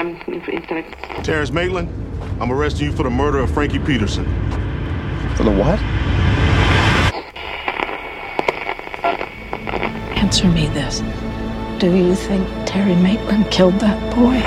um, 0.00 0.20
instead 0.26 0.84
of... 0.84 1.24
Terrence 1.24 1.50
Maitland, 1.50 1.88
I'm 2.40 2.50
arresting 2.50 2.86
you 2.86 2.92
for 2.92 3.02
the 3.02 3.10
murder 3.10 3.38
of 3.38 3.50
Frankie 3.50 3.78
Peterson. 3.78 4.24
For 5.36 5.44
the 5.44 5.50
what? 5.50 5.78
Answer 10.16 10.48
me 10.48 10.68
this. 10.68 11.02
Do 11.78 11.94
you 11.94 12.14
think 12.14 12.46
Terry 12.66 12.94
Maitland 12.96 13.50
killed 13.50 13.74
that 13.80 13.98
boy? 14.14 14.40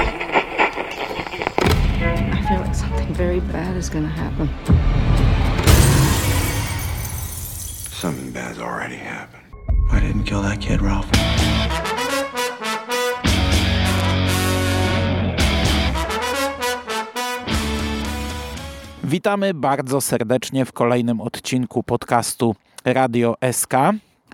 I 2.00 2.48
feel 2.48 2.60
like 2.60 2.76
something 2.76 3.14
very 3.14 3.40
bad 3.40 3.76
is 3.76 3.90
gonna 3.90 4.08
happen. 4.08 4.50
Something 7.92 8.32
bad's 8.32 8.60
already 8.60 8.96
happened. 8.96 9.44
I 9.92 10.00
didn't 10.00 10.24
kill 10.24 10.42
that 10.42 10.62
kid, 10.62 10.82
Ralph. 10.82 11.10
Witamy 19.14 19.54
bardzo 19.54 20.02
serdecznie 20.02 20.66
w 20.66 20.72
kolejnym 20.72 21.22
odcinku 21.22 21.84
podcastu 21.84 22.56
Radio 22.86 23.36
SK. 23.52 23.74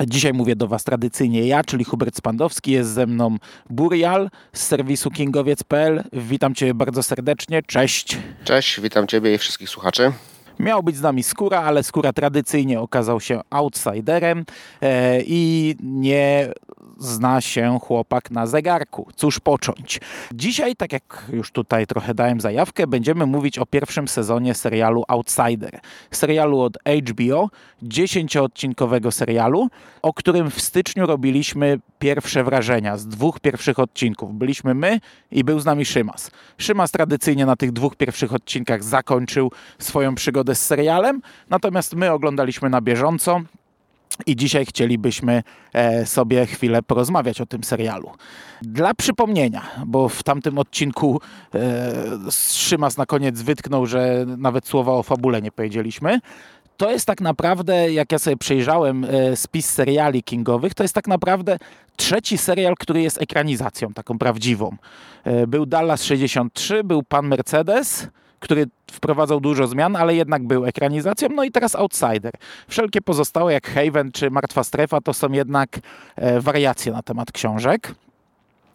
Dzisiaj 0.07 0.33
mówię 0.33 0.55
do 0.55 0.67
Was 0.67 0.83
tradycyjnie 0.83 1.47
ja, 1.47 1.63
czyli 1.63 1.83
Hubert 1.83 2.17
Spandowski. 2.17 2.71
Jest 2.71 2.89
ze 2.89 3.07
mną 3.07 3.37
Burial 3.69 4.29
z 4.53 4.61
serwisu 4.61 5.11
kingowiec.pl. 5.11 6.03
Witam 6.13 6.55
Cię 6.55 6.73
bardzo 6.73 7.03
serdecznie. 7.03 7.63
Cześć. 7.63 8.17
Cześć, 8.43 8.81
witam 8.81 9.07
Ciebie 9.07 9.33
i 9.33 9.37
wszystkich 9.37 9.69
słuchaczy. 9.69 10.11
Miał 10.59 10.83
być 10.83 10.95
z 10.95 11.01
nami 11.01 11.23
Skóra, 11.23 11.61
ale 11.61 11.83
Skóra 11.83 12.13
tradycyjnie 12.13 12.79
okazał 12.79 13.19
się 13.19 13.41
outsiderem 13.49 14.45
e, 14.81 15.21
i 15.21 15.75
nie 15.83 16.53
zna 16.99 17.41
się 17.41 17.79
chłopak 17.81 18.31
na 18.31 18.47
zegarku. 18.47 19.07
Cóż 19.15 19.39
począć? 19.39 19.99
Dzisiaj, 20.33 20.75
tak 20.75 20.93
jak 20.93 21.25
już 21.33 21.51
tutaj 21.51 21.87
trochę 21.87 22.13
dałem 22.13 22.41
zajawkę, 22.41 22.87
będziemy 22.87 23.25
mówić 23.25 23.59
o 23.59 23.65
pierwszym 23.65 24.07
sezonie 24.07 24.53
serialu 24.53 25.03
Outsider. 25.07 25.79
Serialu 26.11 26.59
od 26.59 26.77
HBO, 27.09 27.49
dziesięcioodcinkowego 27.81 29.11
serialu, 29.11 29.67
o 30.01 30.13
którym 30.13 30.51
w 30.51 30.61
styczniu 30.61 31.05
robiliśmy 31.05 31.79
pierwsze 31.99 32.43
wrażenia 32.43 32.97
z 32.97 33.07
dwóch 33.07 33.39
pierwszych 33.39 33.79
odcinków. 33.79 34.33
Byliśmy 34.33 34.73
my 34.73 34.99
i 35.31 35.43
był 35.43 35.59
z 35.59 35.65
nami 35.65 35.85
Szymas. 35.85 36.31
Szymas 36.57 36.91
tradycyjnie 36.91 37.45
na 37.45 37.55
tych 37.55 37.71
dwóch 37.71 37.95
pierwszych 37.95 38.33
odcinkach 38.33 38.83
zakończył 38.83 39.51
swoją 39.79 40.15
przygodę 40.15 40.55
z 40.55 40.65
serialem, 40.65 41.21
natomiast 41.49 41.95
my 41.95 42.11
oglądaliśmy 42.11 42.69
na 42.69 42.81
bieżąco. 42.81 43.41
I 44.25 44.35
dzisiaj 44.35 44.65
chcielibyśmy 44.65 45.43
e, 45.73 46.05
sobie 46.05 46.45
chwilę 46.45 46.83
porozmawiać 46.83 47.41
o 47.41 47.45
tym 47.45 47.63
serialu. 47.63 48.11
Dla 48.61 48.93
przypomnienia, 48.93 49.61
bo 49.85 50.09
w 50.09 50.23
tamtym 50.23 50.57
odcinku 50.57 51.21
e, 51.55 51.91
Szymas 52.31 52.97
na 52.97 53.05
koniec 53.05 53.41
wytknął, 53.41 53.85
że 53.85 54.25
nawet 54.37 54.67
słowa 54.67 54.93
o 54.93 55.03
fabule 55.03 55.41
nie 55.41 55.51
powiedzieliśmy. 55.51 56.19
To 56.77 56.91
jest 56.91 57.05
tak 57.05 57.21
naprawdę, 57.21 57.91
jak 57.91 58.11
ja 58.11 58.19
sobie 58.19 58.37
przejrzałem 58.37 59.05
e, 59.05 59.35
spis 59.35 59.69
seriali 59.69 60.23
kingowych, 60.23 60.73
to 60.73 60.83
jest 60.83 60.95
tak 60.95 61.07
naprawdę 61.07 61.57
trzeci 61.95 62.37
serial, 62.37 62.75
który 62.79 63.01
jest 63.01 63.21
ekranizacją 63.21 63.93
taką 63.93 64.17
prawdziwą. 64.17 64.75
Był 65.47 65.65
Dallas 65.65 66.03
63, 66.03 66.83
był 66.83 67.03
Pan 67.03 67.27
Mercedes, 67.27 68.07
który 68.39 68.67
wprowadzał 68.91 69.39
dużo 69.39 69.67
zmian, 69.67 69.95
ale 69.95 70.15
jednak 70.15 70.47
był 70.47 70.65
ekranizacją. 70.65 71.29
No 71.29 71.43
i 71.43 71.51
teraz 71.51 71.75
Outsider. 71.75 72.31
Wszelkie 72.67 73.01
pozostałe, 73.01 73.53
jak 73.53 73.67
Haven 73.67 74.11
czy 74.11 74.31
Martwa 74.31 74.63
Strefa, 74.63 75.01
to 75.01 75.13
są 75.13 75.31
jednak 75.31 75.79
e, 76.15 76.41
wariacje 76.41 76.91
na 76.91 77.01
temat 77.01 77.31
książek. 77.31 77.95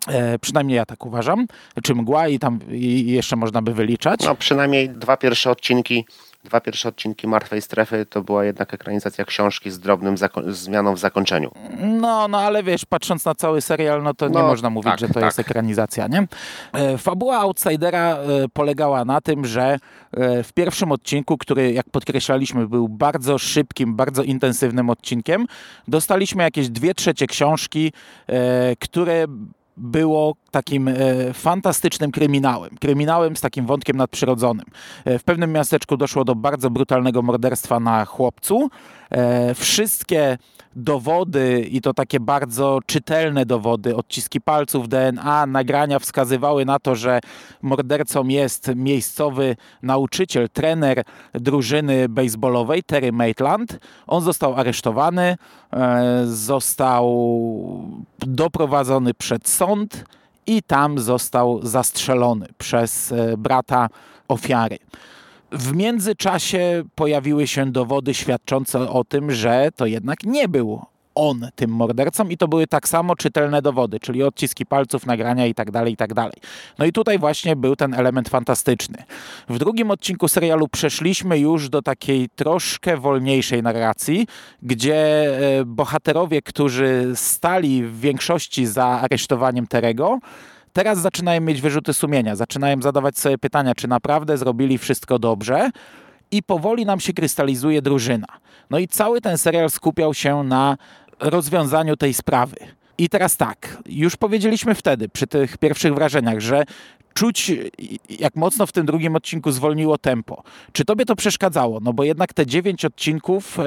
E, 0.08 0.38
przynajmniej 0.38 0.76
ja 0.76 0.86
tak 0.86 1.06
uważam. 1.06 1.46
Czy 1.82 1.94
mgła 1.94 2.28
i 2.28 2.38
tam 2.38 2.58
i 2.70 3.06
jeszcze 3.06 3.36
można 3.36 3.62
by 3.62 3.74
wyliczać. 3.74 4.20
No 4.24 4.34
przynajmniej 4.34 4.91
dwa 4.91 5.16
pierwsze 5.16 5.50
odcinki 5.50 6.04
Dwa 6.44 6.60
pierwsze 6.60 6.88
odcinki 6.88 7.28
Martwej 7.28 7.62
Strefy 7.62 8.06
to 8.06 8.22
była 8.22 8.44
jednak 8.44 8.75
ekranizacja 8.75 9.25
książki 9.25 9.71
z 9.71 9.78
drobnym 9.78 10.15
zmianą 10.47 10.94
w 10.94 10.99
zakończeniu. 10.99 11.50
No, 11.81 12.28
no 12.28 12.38
ale 12.38 12.62
wiesz, 12.62 12.84
patrząc 12.84 13.25
na 13.25 13.34
cały 13.34 13.60
serial, 13.60 14.03
no 14.03 14.15
to 14.15 14.28
no, 14.28 14.41
nie 14.41 14.47
można 14.47 14.71
mówić, 14.71 14.91
tak, 14.91 15.00
że 15.00 15.09
to 15.09 15.15
tak. 15.15 15.25
jest 15.25 15.38
ekranizacja, 15.38 16.06
nie? 16.06 16.27
E, 16.72 16.99
fabuła 16.99 17.38
Outsidera 17.38 18.16
e, 18.16 18.49
polegała 18.53 19.04
na 19.04 19.21
tym, 19.21 19.44
że 19.44 19.78
e, 20.12 20.43
w 20.43 20.53
pierwszym 20.53 20.93
odcinku, 20.93 21.38
który 21.38 21.72
jak 21.72 21.91
podkreślaliśmy 21.91 22.69
był 22.69 22.88
bardzo 22.88 23.38
szybkim, 23.38 23.97
bardzo 23.97 24.22
intensywnym 24.22 24.91
odcinkiem, 24.91 25.47
dostaliśmy 25.88 26.43
jakieś 26.43 26.69
dwie 26.69 26.94
trzecie 26.94 27.27
książki, 27.27 27.93
które 28.81 29.27
było 29.77 30.34
takim 30.54 30.88
e, 30.88 30.94
fantastycznym 31.32 32.10
kryminałem. 32.10 32.70
Kryminałem 32.81 33.37
z 33.37 33.41
takim 33.41 33.66
wątkiem 33.66 33.97
nadprzyrodzonym. 33.97 34.66
E, 35.04 35.19
w 35.19 35.25
pewnym 35.25 35.53
miasteczku 35.53 35.97
doszło 35.97 36.25
do 36.25 36.34
bardzo 36.34 36.70
brutalnego 36.70 37.22
morderstwa 37.22 37.81
na 37.81 38.04
chłopcu. 38.04 38.70
E, 39.10 39.54
wszystkie 39.54 40.38
dowody 40.76 41.69
i 41.70 41.81
to 41.81 41.94
takie 41.94 42.20
bardzo 42.20 42.78
czytelne 42.87 43.47
dowody, 43.47 43.97
odciski 43.97 44.41
palców, 44.41 44.88
DNA, 44.88 45.47
nagrania 45.47 45.98
wskazywały 45.98 46.65
na 46.65 46.78
to, 46.78 46.94
że 46.94 47.21
mordercą 47.62 48.28
jest 48.28 48.71
miejscowy 48.76 49.56
nauczyciel, 49.82 50.48
trener 50.48 51.03
drużyny 51.34 52.09
baseballowej 52.09 52.82
Terry 52.82 53.12
Maitland. 53.12 53.78
On 54.06 54.22
został 54.22 54.54
aresztowany, 54.54 55.36
został 56.25 57.04
doprowadzony 58.19 59.15
przed 59.15 59.48
sąd 59.48 60.04
i 60.47 60.62
tam 60.62 60.99
został 60.99 61.66
zastrzelony 61.66 62.47
przez 62.59 63.12
e, 63.12 63.37
brata 63.37 63.88
ofiary. 64.28 64.78
W 65.53 65.72
międzyczasie 65.72 66.82
pojawiły 66.94 67.47
się 67.47 67.72
dowody 67.72 68.15
świadczące 68.15 68.91
o 68.91 69.04
tym, 69.04 69.31
że 69.31 69.69
to 69.77 69.87
jednak 69.87 70.25
nie 70.25 70.49
był 70.49 70.83
on 71.14 71.48
tym 71.54 71.70
mordercą 71.70 72.28
i 72.28 72.36
to 72.36 72.48
były 72.48 72.66
tak 72.66 72.88
samo 72.88 73.16
czytelne 73.16 73.62
dowody, 73.62 74.00
czyli 74.00 74.22
odciski 74.22 74.66
palców, 74.66 75.06
nagrania 75.06 75.47
i 75.47 75.54
tak 75.54 75.70
dalej, 75.70 75.92
i 75.92 75.97
tak 75.97 76.14
dalej. 76.14 76.36
No 76.78 76.84
i 76.84 76.92
tutaj 76.92 77.19
właśnie 77.19 77.56
był 77.56 77.76
ten 77.76 77.94
element 77.94 78.28
fantastyczny. 78.28 79.04
W 79.48 79.58
drugim 79.58 79.91
odcinku 79.91 80.28
serialu 80.28 80.69
przeszliśmy 80.69 81.38
już 81.38 81.69
do 81.69 81.82
takiej 81.82 82.28
troszkę 82.36 82.97
wolniejszej 82.97 83.62
narracji, 83.62 84.26
gdzie 84.62 84.97
e, 85.60 85.64
bohaterowie, 85.64 86.42
którzy 86.42 87.12
stali 87.14 87.84
w 87.84 88.00
większości 88.00 88.66
za 88.66 88.86
aresztowaniem 88.86 89.66
Terego, 89.66 90.19
teraz 90.72 90.98
zaczynają 90.98 91.41
mieć 91.41 91.60
wyrzuty 91.60 91.94
sumienia, 91.94 92.36
zaczynają 92.36 92.82
zadawać 92.82 93.19
sobie 93.19 93.38
pytania, 93.38 93.74
czy 93.74 93.88
naprawdę 93.88 94.38
zrobili 94.38 94.78
wszystko 94.78 95.19
dobrze 95.19 95.70
i 96.30 96.42
powoli 96.42 96.86
nam 96.86 97.00
się 97.00 97.12
krystalizuje 97.12 97.82
drużyna. 97.82 98.26
No 98.70 98.78
i 98.78 98.88
cały 98.88 99.20
ten 99.20 99.38
serial 99.38 99.70
skupiał 99.70 100.14
się 100.14 100.42
na 100.42 100.76
rozwiązaniu 101.20 101.97
tej 101.97 102.14
sprawy. 102.14 102.56
I 102.98 103.08
teraz 103.08 103.36
tak, 103.36 103.78
już 103.86 104.16
powiedzieliśmy 104.16 104.75
wtedy, 104.75 105.08
przy 105.08 105.26
tych 105.26 105.58
pierwszych 105.58 105.94
wrażeniach, 105.94 106.41
że 106.41 106.64
czuć, 107.14 107.52
jak 108.10 108.36
mocno 108.36 108.66
w 108.66 108.72
tym 108.72 108.86
drugim 108.86 109.16
odcinku 109.16 109.50
zwolniło 109.50 109.98
tempo. 109.98 110.42
Czy 110.72 110.84
tobie 110.84 111.04
to 111.04 111.16
przeszkadzało? 111.16 111.80
No 111.82 111.92
bo 111.92 112.04
jednak 112.04 112.32
te 112.32 112.47
dziewięć 112.47 112.84
odcinków, 112.84 113.58
e, 113.58 113.64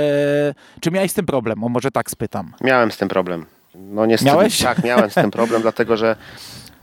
czy 0.80 0.92
miałeś 0.92 1.12
z 1.12 1.14
tym 1.14 1.26
problem? 1.26 1.64
O 1.64 1.70
może 1.70 1.92
tak 1.92 2.12
spytam. 2.12 2.54
Miałem 2.62 2.92
z 2.92 2.98
tym 2.98 3.08
problem. 3.08 3.46
No 3.76 4.06
niestety, 4.06 4.32
Miałeś? 4.32 4.60
Tak, 4.60 4.84
miałem 4.84 5.10
z 5.10 5.14
tym 5.14 5.32
problem, 5.32 5.62
dlatego 5.68 5.98
że 5.98 6.16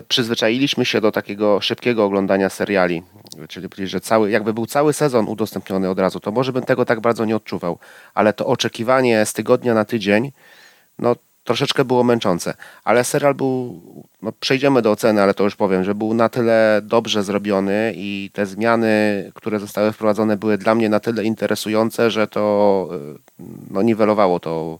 przyzwyczailiśmy 0.08 0.84
się 0.84 1.00
do 1.00 1.12
takiego 1.12 1.60
szybkiego 1.60 2.04
oglądania 2.04 2.48
seriali. 2.48 3.02
Czyli 3.48 3.68
powiedzieć, 3.68 3.90
że 3.90 4.00
cały, 4.00 4.30
jakby 4.30 4.54
był 4.54 4.66
cały 4.66 4.92
sezon 4.92 5.28
udostępniony 5.28 5.90
od 5.90 5.98
razu, 5.98 6.20
to 6.20 6.30
może 6.30 6.52
bym 6.52 6.62
tego 6.62 6.84
tak 6.84 7.00
bardzo 7.00 7.24
nie 7.24 7.36
odczuwał. 7.36 7.78
Ale 8.14 8.32
to 8.32 8.46
oczekiwanie 8.46 9.26
z 9.26 9.32
tygodnia 9.32 9.74
na 9.74 9.84
tydzień, 9.84 10.32
no 10.98 11.16
troszeczkę 11.44 11.84
było 11.84 12.04
męczące. 12.04 12.54
Ale 12.84 13.04
serial 13.04 13.34
był, 13.34 13.82
no 14.22 14.32
przejdziemy 14.32 14.82
do 14.82 14.90
oceny, 14.90 15.22
ale 15.22 15.34
to 15.34 15.44
już 15.44 15.56
powiem, 15.56 15.84
że 15.84 15.94
był 15.94 16.14
na 16.14 16.28
tyle 16.28 16.80
dobrze 16.82 17.22
zrobiony 17.22 17.92
i 17.96 18.30
te 18.32 18.46
zmiany, 18.46 19.30
które 19.34 19.60
zostały 19.60 19.92
wprowadzone 19.92 20.36
były 20.36 20.58
dla 20.58 20.74
mnie 20.74 20.88
na 20.88 21.00
tyle 21.00 21.24
interesujące, 21.24 22.10
że 22.10 22.26
to 22.26 22.88
no, 23.70 23.82
niwelowało 23.82 24.40
to 24.40 24.78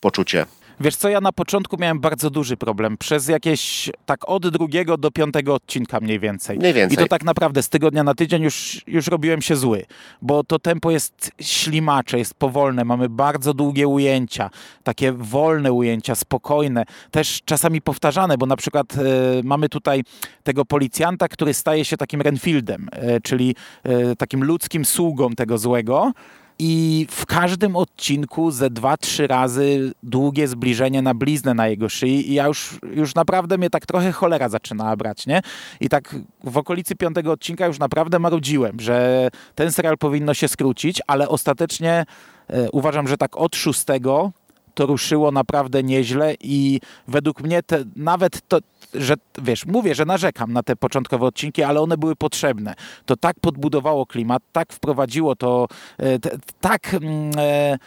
poczucie. 0.00 0.46
Wiesz 0.80 0.96
co, 0.96 1.08
ja 1.08 1.20
na 1.20 1.32
początku 1.32 1.76
miałem 1.78 2.00
bardzo 2.00 2.30
duży 2.30 2.56
problem. 2.56 2.96
Przez 2.98 3.28
jakieś 3.28 3.90
tak 4.06 4.28
od 4.28 4.48
drugiego 4.48 4.96
do 4.96 5.10
piątego 5.10 5.54
odcinka 5.54 6.00
mniej 6.00 6.20
więcej. 6.20 6.58
Mniej 6.58 6.72
więcej. 6.72 6.94
I 6.94 6.98
to 6.98 7.08
tak 7.08 7.24
naprawdę 7.24 7.62
z 7.62 7.68
tygodnia 7.68 8.04
na 8.04 8.14
tydzień 8.14 8.42
już, 8.42 8.82
już 8.86 9.06
robiłem 9.06 9.42
się 9.42 9.56
zły, 9.56 9.84
bo 10.22 10.44
to 10.44 10.58
tempo 10.58 10.90
jest 10.90 11.30
ślimacze, 11.40 12.18
jest 12.18 12.34
powolne, 12.34 12.84
mamy 12.84 13.08
bardzo 13.08 13.54
długie 13.54 13.88
ujęcia, 13.88 14.50
takie 14.82 15.12
wolne 15.12 15.72
ujęcia, 15.72 16.14
spokojne, 16.14 16.84
też 17.10 17.40
czasami 17.44 17.80
powtarzane, 17.80 18.38
bo 18.38 18.46
na 18.46 18.56
przykład 18.56 18.94
e, 18.94 18.98
mamy 19.44 19.68
tutaj 19.68 20.04
tego 20.42 20.64
policjanta, 20.64 21.28
który 21.28 21.54
staje 21.54 21.84
się 21.84 21.96
takim 21.96 22.20
Renfieldem, 22.20 22.88
e, 22.92 23.20
czyli 23.20 23.54
e, 23.84 24.16
takim 24.16 24.44
ludzkim 24.44 24.84
sługą 24.84 25.30
tego 25.30 25.58
złego, 25.58 26.12
i 26.58 27.06
w 27.10 27.26
każdym 27.26 27.76
odcinku 27.76 28.50
ze 28.50 28.70
dwa, 28.70 28.96
trzy 28.96 29.26
razy 29.26 29.92
długie 30.02 30.48
zbliżenie 30.48 31.02
na 31.02 31.14
bliznę 31.14 31.54
na 31.54 31.68
jego 31.68 31.88
szyi 31.88 32.30
i 32.30 32.34
ja 32.34 32.46
już, 32.46 32.78
już 32.94 33.14
naprawdę 33.14 33.58
mnie 33.58 33.70
tak 33.70 33.86
trochę 33.86 34.12
cholera 34.12 34.48
zaczynała 34.48 34.96
brać, 34.96 35.26
nie? 35.26 35.42
I 35.80 35.88
tak 35.88 36.16
w 36.44 36.56
okolicy 36.56 36.96
piątego 36.96 37.32
odcinka 37.32 37.66
już 37.66 37.78
naprawdę 37.78 38.18
marudziłem, 38.18 38.80
że 38.80 39.28
ten 39.54 39.72
serial 39.72 39.98
powinno 39.98 40.34
się 40.34 40.48
skrócić, 40.48 41.02
ale 41.06 41.28
ostatecznie 41.28 42.06
e, 42.48 42.70
uważam, 42.70 43.08
że 43.08 43.16
tak 43.16 43.36
od 43.36 43.56
szóstego 43.56 44.32
to 44.74 44.86
ruszyło 44.86 45.32
naprawdę 45.32 45.82
nieźle 45.82 46.34
i 46.40 46.80
według 47.08 47.42
mnie 47.42 47.62
te, 47.62 47.84
nawet 47.96 48.48
to, 48.48 48.58
że 48.94 49.14
wiesz, 49.42 49.66
mówię, 49.66 49.94
że 49.94 50.04
narzekam 50.04 50.52
na 50.52 50.62
te 50.62 50.76
początkowe 50.76 51.26
odcinki, 51.26 51.62
ale 51.62 51.80
one 51.80 51.96
były 51.96 52.16
potrzebne. 52.16 52.74
To 53.06 53.16
tak 53.16 53.40
podbudowało 53.40 54.06
klimat, 54.06 54.42
tak 54.52 54.72
wprowadziło 54.72 55.36
to, 55.36 55.68
e, 55.98 56.18
te, 56.18 56.30
tak 56.60 56.94
mm, 56.94 57.30
e, 57.36 57.78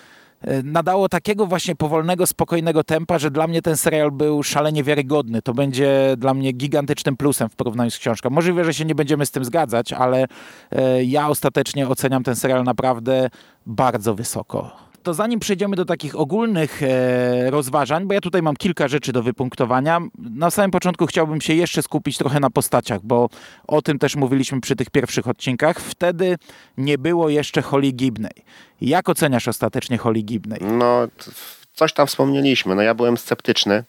e, 0.41 0.63
nadało 0.63 1.09
takiego 1.09 1.45
właśnie 1.45 1.75
powolnego, 1.75 2.27
spokojnego 2.27 2.83
tempa, 2.83 3.19
że 3.19 3.31
dla 3.31 3.47
mnie 3.47 3.61
ten 3.61 3.77
serial 3.77 4.11
był 4.11 4.43
szalenie 4.43 4.83
wiarygodny. 4.83 5.41
To 5.41 5.53
będzie 5.53 6.15
dla 6.17 6.33
mnie 6.33 6.51
gigantycznym 6.51 7.17
plusem 7.17 7.49
w 7.49 7.55
porównaniu 7.55 7.91
z 7.91 7.97
książką. 7.97 8.29
Możliwe, 8.29 8.65
że 8.65 8.73
się 8.73 8.85
nie 8.85 8.95
będziemy 8.95 9.25
z 9.25 9.31
tym 9.31 9.45
zgadzać, 9.45 9.93
ale 9.93 10.25
e, 10.71 11.03
ja 11.03 11.27
ostatecznie 11.27 11.87
oceniam 11.87 12.23
ten 12.23 12.35
serial 12.35 12.63
naprawdę 12.63 13.29
bardzo 13.65 14.15
wysoko 14.15 14.90
to 15.03 15.13
zanim 15.13 15.39
przejdziemy 15.39 15.75
do 15.75 15.85
takich 15.85 16.19
ogólnych 16.19 16.83
e, 16.83 17.51
rozważań, 17.51 18.07
bo 18.07 18.13
ja 18.13 18.21
tutaj 18.21 18.41
mam 18.41 18.55
kilka 18.55 18.87
rzeczy 18.87 19.11
do 19.11 19.23
wypunktowania, 19.23 19.99
na 20.17 20.51
samym 20.51 20.71
początku 20.71 21.05
chciałbym 21.05 21.41
się 21.41 21.53
jeszcze 21.53 21.81
skupić 21.81 22.17
trochę 22.17 22.39
na 22.39 22.49
postaciach, 22.49 23.01
bo 23.03 23.29
o 23.67 23.81
tym 23.81 23.99
też 23.99 24.15
mówiliśmy 24.15 24.61
przy 24.61 24.75
tych 24.75 24.89
pierwszych 24.89 25.27
odcinkach. 25.27 25.79
Wtedy 25.79 26.37
nie 26.77 26.97
było 26.97 27.29
jeszcze 27.29 27.61
Holly 27.61 27.91
Gibney. 27.91 28.31
Jak 28.81 29.09
oceniasz 29.09 29.47
ostatecznie 29.47 29.97
Holly 29.97 30.21
Gibney? 30.21 30.59
No, 30.61 31.07
coś 31.73 31.93
tam 31.93 32.07
wspomnieliśmy. 32.07 32.75
No 32.75 32.81
ja 32.81 32.93
byłem 32.93 33.17
sceptyczny. 33.17 33.83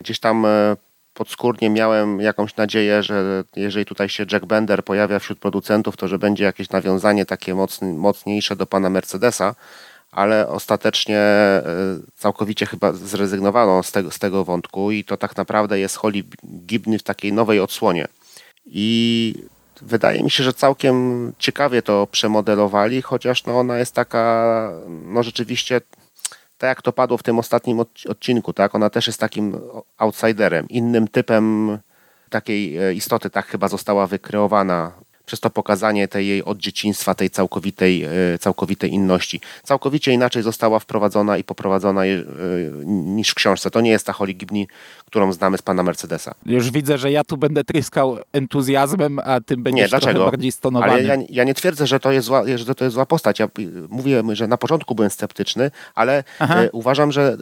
Gdzieś 0.00 0.20
tam 0.20 0.46
e, 0.46 0.76
podskórnie 1.14 1.70
miałem 1.70 2.20
jakąś 2.20 2.56
nadzieję, 2.56 3.02
że 3.02 3.44
jeżeli 3.56 3.84
tutaj 3.84 4.08
się 4.08 4.26
Jack 4.32 4.44
Bender 4.46 4.84
pojawia 4.84 5.18
wśród 5.18 5.38
producentów, 5.38 5.96
to 5.96 6.08
że 6.08 6.18
będzie 6.18 6.44
jakieś 6.44 6.70
nawiązanie 6.70 7.26
takie 7.26 7.54
mocniejsze 7.82 8.56
do 8.56 8.66
pana 8.66 8.90
Mercedesa, 8.90 9.54
ale 10.14 10.48
ostatecznie 10.48 11.18
e, 11.18 11.62
całkowicie 12.16 12.66
chyba 12.66 12.92
zrezygnowano 12.92 13.82
z 13.82 13.92
tego, 13.92 14.10
z 14.10 14.18
tego 14.18 14.44
wątku 14.44 14.90
i 14.90 15.04
to 15.04 15.16
tak 15.16 15.36
naprawdę 15.36 15.78
jest 15.78 15.96
Holly 15.96 16.22
Gibney 16.66 16.98
w 16.98 17.02
takiej 17.02 17.32
nowej 17.32 17.60
odsłonie. 17.60 18.06
I 18.66 19.34
wydaje 19.82 20.22
mi 20.22 20.30
się, 20.30 20.44
że 20.44 20.52
całkiem 20.52 21.32
ciekawie 21.38 21.82
to 21.82 22.06
przemodelowali, 22.06 23.02
chociaż 23.02 23.44
no 23.44 23.58
ona 23.58 23.78
jest 23.78 23.94
taka, 23.94 24.70
no 24.88 25.22
rzeczywiście, 25.22 25.80
tak 26.58 26.68
jak 26.68 26.82
to 26.82 26.92
padło 26.92 27.18
w 27.18 27.22
tym 27.22 27.38
ostatnim 27.38 27.78
odc- 27.78 28.10
odcinku, 28.10 28.52
tak, 28.52 28.74
ona 28.74 28.90
też 28.90 29.06
jest 29.06 29.20
takim 29.20 29.60
outsiderem, 29.98 30.68
innym 30.68 31.08
typem 31.08 31.78
takiej 32.30 32.78
e, 32.78 32.94
istoty, 32.94 33.30
tak 33.30 33.46
chyba 33.46 33.68
została 33.68 34.06
wykreowana 34.06 34.92
przez 35.26 35.40
to 35.40 35.50
pokazanie 35.50 36.08
tej 36.08 36.28
jej 36.28 36.44
od 36.44 36.58
dzieciństwa, 36.58 37.14
tej 37.14 37.30
całkowitej, 37.30 38.04
e, 38.04 38.10
całkowitej 38.40 38.90
inności. 38.90 39.40
Całkowicie 39.62 40.12
inaczej 40.12 40.42
została 40.42 40.78
wprowadzona 40.78 41.38
i 41.38 41.44
poprowadzona 41.44 42.06
e, 42.06 42.08
niż 42.84 43.30
w 43.30 43.34
książce. 43.34 43.70
To 43.70 43.80
nie 43.80 43.90
jest 43.90 44.06
ta 44.06 44.12
Holly 44.12 44.32
Gibney, 44.32 44.68
którą 45.06 45.32
znamy 45.32 45.58
z 45.58 45.62
pana 45.62 45.82
Mercedesa. 45.82 46.34
Już 46.46 46.70
widzę, 46.70 46.98
że 46.98 47.12
ja 47.12 47.24
tu 47.24 47.36
będę 47.36 47.64
tryskał 47.64 48.18
entuzjazmem, 48.32 49.18
a 49.24 49.40
ty 49.40 49.56
będziesz 49.56 49.92
Nie, 49.92 49.98
dlaczego? 49.98 50.24
bardziej 50.24 50.52
stonowany. 50.52 50.92
Ale 50.92 51.02
ja, 51.02 51.16
ja 51.30 51.44
nie 51.44 51.54
twierdzę, 51.54 51.86
że 51.86 52.00
to, 52.00 52.12
jest 52.12 52.26
zła, 52.26 52.42
że 52.56 52.74
to 52.74 52.84
jest 52.84 52.94
zła 52.94 53.06
postać. 53.06 53.38
Ja 53.38 53.48
mówię, 53.88 54.22
że 54.32 54.46
na 54.46 54.56
początku 54.56 54.94
byłem 54.94 55.10
sceptyczny, 55.10 55.70
ale 55.94 56.24
Aha. 56.38 56.62
e, 56.62 56.70
uważam, 56.70 57.12
że 57.12 57.36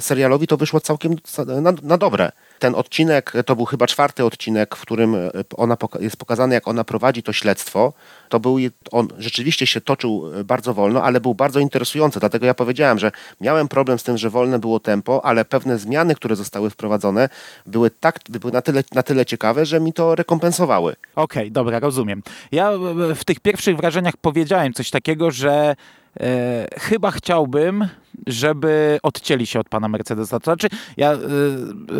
serialowi 0.00 0.46
to 0.46 0.56
wyszło 0.56 0.80
całkiem 0.80 1.16
na, 1.62 1.72
na 1.82 1.98
dobre. 1.98 2.32
Ten 2.58 2.74
odcinek, 2.74 3.32
to 3.46 3.56
był 3.56 3.64
chyba 3.64 3.86
czwarty 3.86 4.24
odcinek, 4.24 4.76
w 4.76 4.80
którym 4.80 5.16
ona 5.56 5.76
jest 6.00 6.16
pokazane, 6.16 6.54
jak 6.54 6.68
ona 6.68 6.84
prowadzi 6.84 7.22
to 7.26 7.32
śledztwo. 7.32 7.92
To 8.28 8.40
był, 8.40 8.56
on 8.90 9.08
rzeczywiście 9.18 9.66
się 9.66 9.80
toczył 9.80 10.32
e, 10.40 10.44
bardzo 10.44 10.74
wolno, 10.74 11.02
ale 11.02 11.20
był 11.20 11.34
bardzo 11.34 11.60
interesujący. 11.60 12.20
Dlatego 12.20 12.46
ja 12.46 12.54
powiedziałem, 12.54 12.98
że 12.98 13.12
miałem 13.40 13.68
problem 13.68 13.98
z 13.98 14.02
tym, 14.02 14.18
że 14.18 14.30
wolne 14.30 14.58
było 14.58 14.80
tempo, 14.80 15.24
ale 15.24 15.44
pewne 15.44 15.78
zmiany, 15.78 16.14
które 16.14 16.36
zostały 16.36 16.70
wprowadzone, 16.70 17.28
były 17.66 17.90
tak, 17.90 18.20
były 18.28 18.52
na 18.52 18.62
tyle, 18.62 18.84
na 18.94 19.02
tyle 19.02 19.26
ciekawe, 19.26 19.66
że 19.66 19.80
mi 19.80 19.92
to 19.92 20.14
rekompensowały. 20.14 20.96
Okej, 21.16 21.52
dobra, 21.52 21.80
rozumiem. 21.80 22.22
Ja 22.52 22.70
e, 22.70 23.14
w 23.14 23.24
tych 23.24 23.40
pierwszych 23.40 23.76
wrażeniach 23.76 24.16
powiedziałem 24.16 24.72
coś 24.72 24.90
takiego, 24.90 25.30
że 25.30 25.76
e, 26.20 26.66
chyba 26.80 27.10
chciałbym, 27.10 27.88
żeby 28.26 28.98
odcięli 29.02 29.46
się 29.46 29.60
od 29.60 29.68
pana 29.68 29.88
Mercedesa. 29.88 30.40
To 30.40 30.44
znaczy, 30.44 30.68
ja 30.96 31.12
e, 31.12 31.18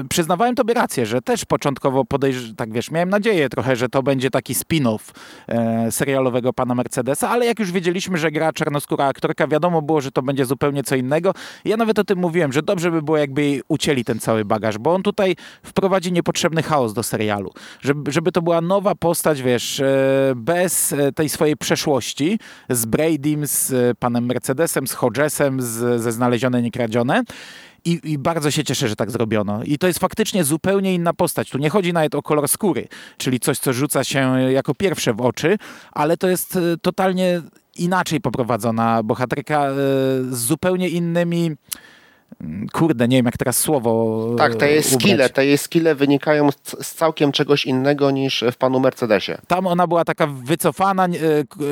przyznawałem 0.08 0.55
tobie 0.55 0.75
rację, 0.75 1.06
że 1.06 1.22
też 1.22 1.44
początkowo 1.44 2.05
podejrz, 2.05 2.52
tak 2.56 2.72
wiesz, 2.72 2.90
miałem 2.90 3.08
nadzieję 3.08 3.49
trochę, 3.49 3.76
że 3.76 3.88
to 3.88 4.02
będzie 4.02 4.31
taki 4.31 4.55
spin-off 4.55 5.00
e, 5.49 5.93
serialowego 6.16 6.52
pana 6.52 6.74
Mercedesa, 6.74 7.28
ale 7.28 7.46
jak 7.46 7.58
już 7.58 7.72
wiedzieliśmy, 7.72 8.18
że 8.18 8.30
gra 8.30 8.52
czarnoskóra 8.52 9.06
aktorka, 9.06 9.46
wiadomo 9.46 9.82
było, 9.82 10.00
że 10.00 10.10
to 10.10 10.22
będzie 10.22 10.44
zupełnie 10.44 10.82
co 10.82 10.96
innego. 10.96 11.32
Ja 11.64 11.76
nawet 11.76 11.98
o 11.98 12.04
tym 12.04 12.18
mówiłem, 12.18 12.52
że 12.52 12.62
dobrze 12.62 12.90
by 12.90 13.02
było, 13.02 13.16
jakby 13.16 13.42
jej 13.42 13.62
ucięli 13.68 14.04
ten 14.04 14.18
cały 14.18 14.44
bagaż, 14.44 14.78
bo 14.78 14.94
on 14.94 15.02
tutaj 15.02 15.36
wprowadzi 15.62 16.12
niepotrzebny 16.12 16.62
chaos 16.62 16.94
do 16.94 17.02
serialu. 17.02 17.50
Żeby, 17.80 18.12
żeby 18.12 18.32
to 18.32 18.42
była 18.42 18.60
nowa 18.60 18.94
postać, 18.94 19.42
wiesz, 19.42 19.80
e, 19.80 20.32
bez 20.36 20.92
e, 20.92 21.12
tej 21.12 21.28
swojej 21.28 21.56
przeszłości, 21.56 22.38
z 22.70 22.86
Bradym, 22.86 23.46
z 23.46 23.72
e, 23.72 23.94
panem 23.94 24.26
Mercedesem, 24.26 24.86
z 24.86 24.92
Hodgesem, 24.92 25.62
z, 25.62 26.00
ze 26.02 26.12
Znalezione 26.12 26.62
Niekradzione. 26.62 27.22
I, 27.86 28.00
I 28.04 28.18
bardzo 28.18 28.50
się 28.50 28.64
cieszę, 28.64 28.88
że 28.88 28.96
tak 28.96 29.10
zrobiono. 29.10 29.62
I 29.64 29.78
to 29.78 29.86
jest 29.86 29.98
faktycznie 29.98 30.44
zupełnie 30.44 30.94
inna 30.94 31.14
postać. 31.14 31.50
Tu 31.50 31.58
nie 31.58 31.70
chodzi 31.70 31.92
nawet 31.92 32.14
o 32.14 32.22
kolor 32.22 32.48
skóry, 32.48 32.88
czyli 33.16 33.40
coś, 33.40 33.58
co 33.58 33.72
rzuca 33.72 34.04
się 34.04 34.42
jako 34.52 34.74
pierwsze 34.74 35.14
w 35.14 35.20
oczy, 35.20 35.58
ale 35.92 36.16
to 36.16 36.28
jest 36.28 36.56
e, 36.56 36.60
totalnie 36.82 37.42
inaczej 37.76 38.20
poprowadzona 38.20 39.02
bohaterka 39.02 39.66
e, 39.66 39.74
z 40.30 40.36
zupełnie 40.36 40.88
innymi. 40.88 41.50
Kurde, 42.73 43.08
nie 43.08 43.17
wiem 43.17 43.26
jak 43.26 43.37
teraz 43.37 43.58
słowo. 43.58 44.20
e, 44.34 44.37
Tak, 44.37 44.55
te 44.55 44.69
jej 44.70 44.78
ubrać. 44.81 44.93
skille, 45.02 45.28
te 45.31 45.46
jej 45.46 45.58
skille 45.58 45.94
wynikają 45.94 46.49
z, 46.82 46.94
całkiem 46.94 47.32
czegoś 47.32 47.64
innego 47.67 48.11
niż 48.11 48.44
w 48.52 48.56
panu 48.56 48.81
Mercedesie. 48.81 49.32
Tam 49.46 49.67
ona 49.67 49.87
była 49.87 50.05
taka 50.05 50.26
wycofana, 50.26 51.06
nie, 51.06 51.19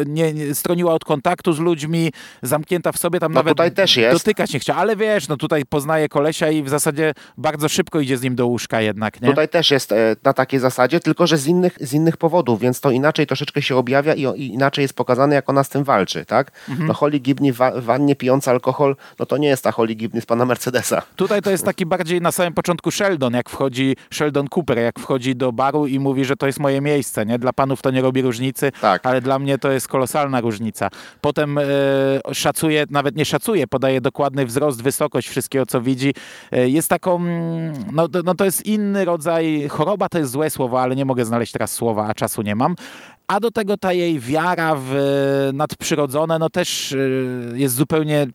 nie, 0.06 0.32
nie, 0.32 0.54
stroniła 0.54 0.94
od 0.94 1.04
kontaktu 1.04 1.52
z 1.52 1.58
ludźmi, 1.58 2.12
zamknięta 2.42 2.92
w 2.92 2.98
sobie, 2.98 3.20
tam 3.20 3.32
No 3.32 3.38
nawet 3.38 3.52
tutaj 3.52 3.72
też 3.72 3.96
jest. 3.96 4.16
dotykać 4.24 4.52
nie 4.54 4.60
chciała, 4.60 4.78
ale 4.80 4.96
wiesz, 4.96 5.28
no 5.28 5.36
tutaj 5.36 5.64
poznaje 5.66 6.08
kolesia 6.08 6.50
i 6.50 6.62
w 6.62 6.68
zasadzie 6.68 7.14
bardzo 7.38 7.68
szybko 7.68 8.00
idzie 8.00 8.16
z 8.18 8.22
nim 8.22 8.34
do 8.36 8.46
łóżka 8.46 8.80
jednak, 8.80 9.20
nie? 9.20 9.28
Tutaj 9.28 9.48
też 9.48 9.70
jest 9.70 9.92
e, 9.92 10.16
na 10.24 10.32
takiej 10.32 10.60
zasadzie, 10.60 11.00
tylko 11.00 11.26
że 11.26 11.38
z 11.38 11.46
innych, 11.46 11.76
z 11.80 11.92
innych 11.92 12.16
powodów, 12.16 12.60
więc 12.60 12.80
to 12.80 12.90
inaczej 12.90 13.26
troszeczkę 13.26 13.62
się 13.62 13.76
objawia 13.76 14.14
i, 14.14 14.22
inaczej 14.46 14.82
jest 14.82 14.94
pokazane, 14.94 15.34
jak 15.34 15.50
ona 15.50 15.64
z 15.64 15.68
tym 15.68 15.84
walczy, 15.84 16.24
tak? 16.24 16.52
Mhm. 16.68 16.88
No 16.88 16.94
Holly 16.94 17.18
Gibney 17.18 17.52
w 17.52 17.56
wa- 17.56 17.70
w 17.80 17.84
wannie 17.84 18.16
pijąca 18.16 18.50
alkohol, 18.50 18.96
no 19.18 19.26
to 19.26 19.36
nie 19.36 19.48
jest 19.48 19.64
ta 19.64 19.72
Holly 19.72 19.94
Gibney 19.94 20.20
z 20.22 20.26
pana 20.26 20.43
Mercedesa. 20.46 21.02
Tutaj 21.16 21.42
to 21.42 21.50
jest 21.50 21.64
taki 21.64 21.86
bardziej 21.86 22.20
na 22.20 22.32
samym 22.32 22.52
początku 22.54 22.90
Sheldon, 22.90 23.32
jak 23.34 23.50
wchodzi 23.50 23.96
Sheldon 24.10 24.46
Cooper, 24.56 24.78
jak 24.78 25.00
wchodzi 25.00 25.36
do 25.36 25.52
baru 25.52 25.86
i 25.86 25.98
mówi, 25.98 26.24
że 26.24 26.36
to 26.36 26.46
jest 26.46 26.60
moje 26.60 26.80
miejsce, 26.80 27.26
nie? 27.26 27.38
Dla 27.38 27.52
panów 27.52 27.82
to 27.82 27.90
nie 27.90 28.02
robi 28.02 28.22
różnicy, 28.22 28.72
Tak. 28.80 29.06
ale 29.06 29.20
dla 29.20 29.38
mnie 29.38 29.58
to 29.58 29.70
jest 29.72 29.88
kolosalna 29.88 30.40
różnica. 30.40 30.88
Potem 31.20 31.58
e, 31.58 31.62
szacuje, 32.32 32.84
nawet 32.90 33.16
nie 33.16 33.24
szacuje, 33.24 33.66
podaje 33.66 34.00
dokładny 34.00 34.46
wzrost, 34.46 34.82
wysokość 34.82 35.28
wszystkiego, 35.28 35.66
co 35.66 35.80
widzi. 35.80 36.14
E, 36.52 36.68
jest 36.68 36.88
taką, 36.88 37.16
mm, 37.16 37.72
no, 37.92 38.08
to- 38.08 38.22
no 38.24 38.34
to 38.34 38.44
jest 38.44 38.66
inny 38.66 39.04
rodzaj, 39.04 39.68
choroba 39.68 40.08
to 40.08 40.18
jest 40.18 40.30
złe 40.32 40.50
słowo, 40.50 40.80
ale 40.82 40.96
nie 40.96 41.04
mogę 41.04 41.24
znaleźć 41.24 41.52
teraz 41.52 41.72
słowa, 41.72 42.06
a 42.06 42.14
czasu 42.14 42.42
nie 42.42 42.54
mam. 42.54 42.74
A 43.28 43.40
do 43.40 43.50
tego 43.50 43.76
ta 43.76 43.92
jej 43.92 44.20
wiara 44.20 44.74
w 44.74 44.92
e, 44.94 45.52
nadprzyrodzone, 45.52 46.38
no 46.38 46.50
też 46.50 46.94
jest 47.54 47.74
zupełnie 47.74 48.26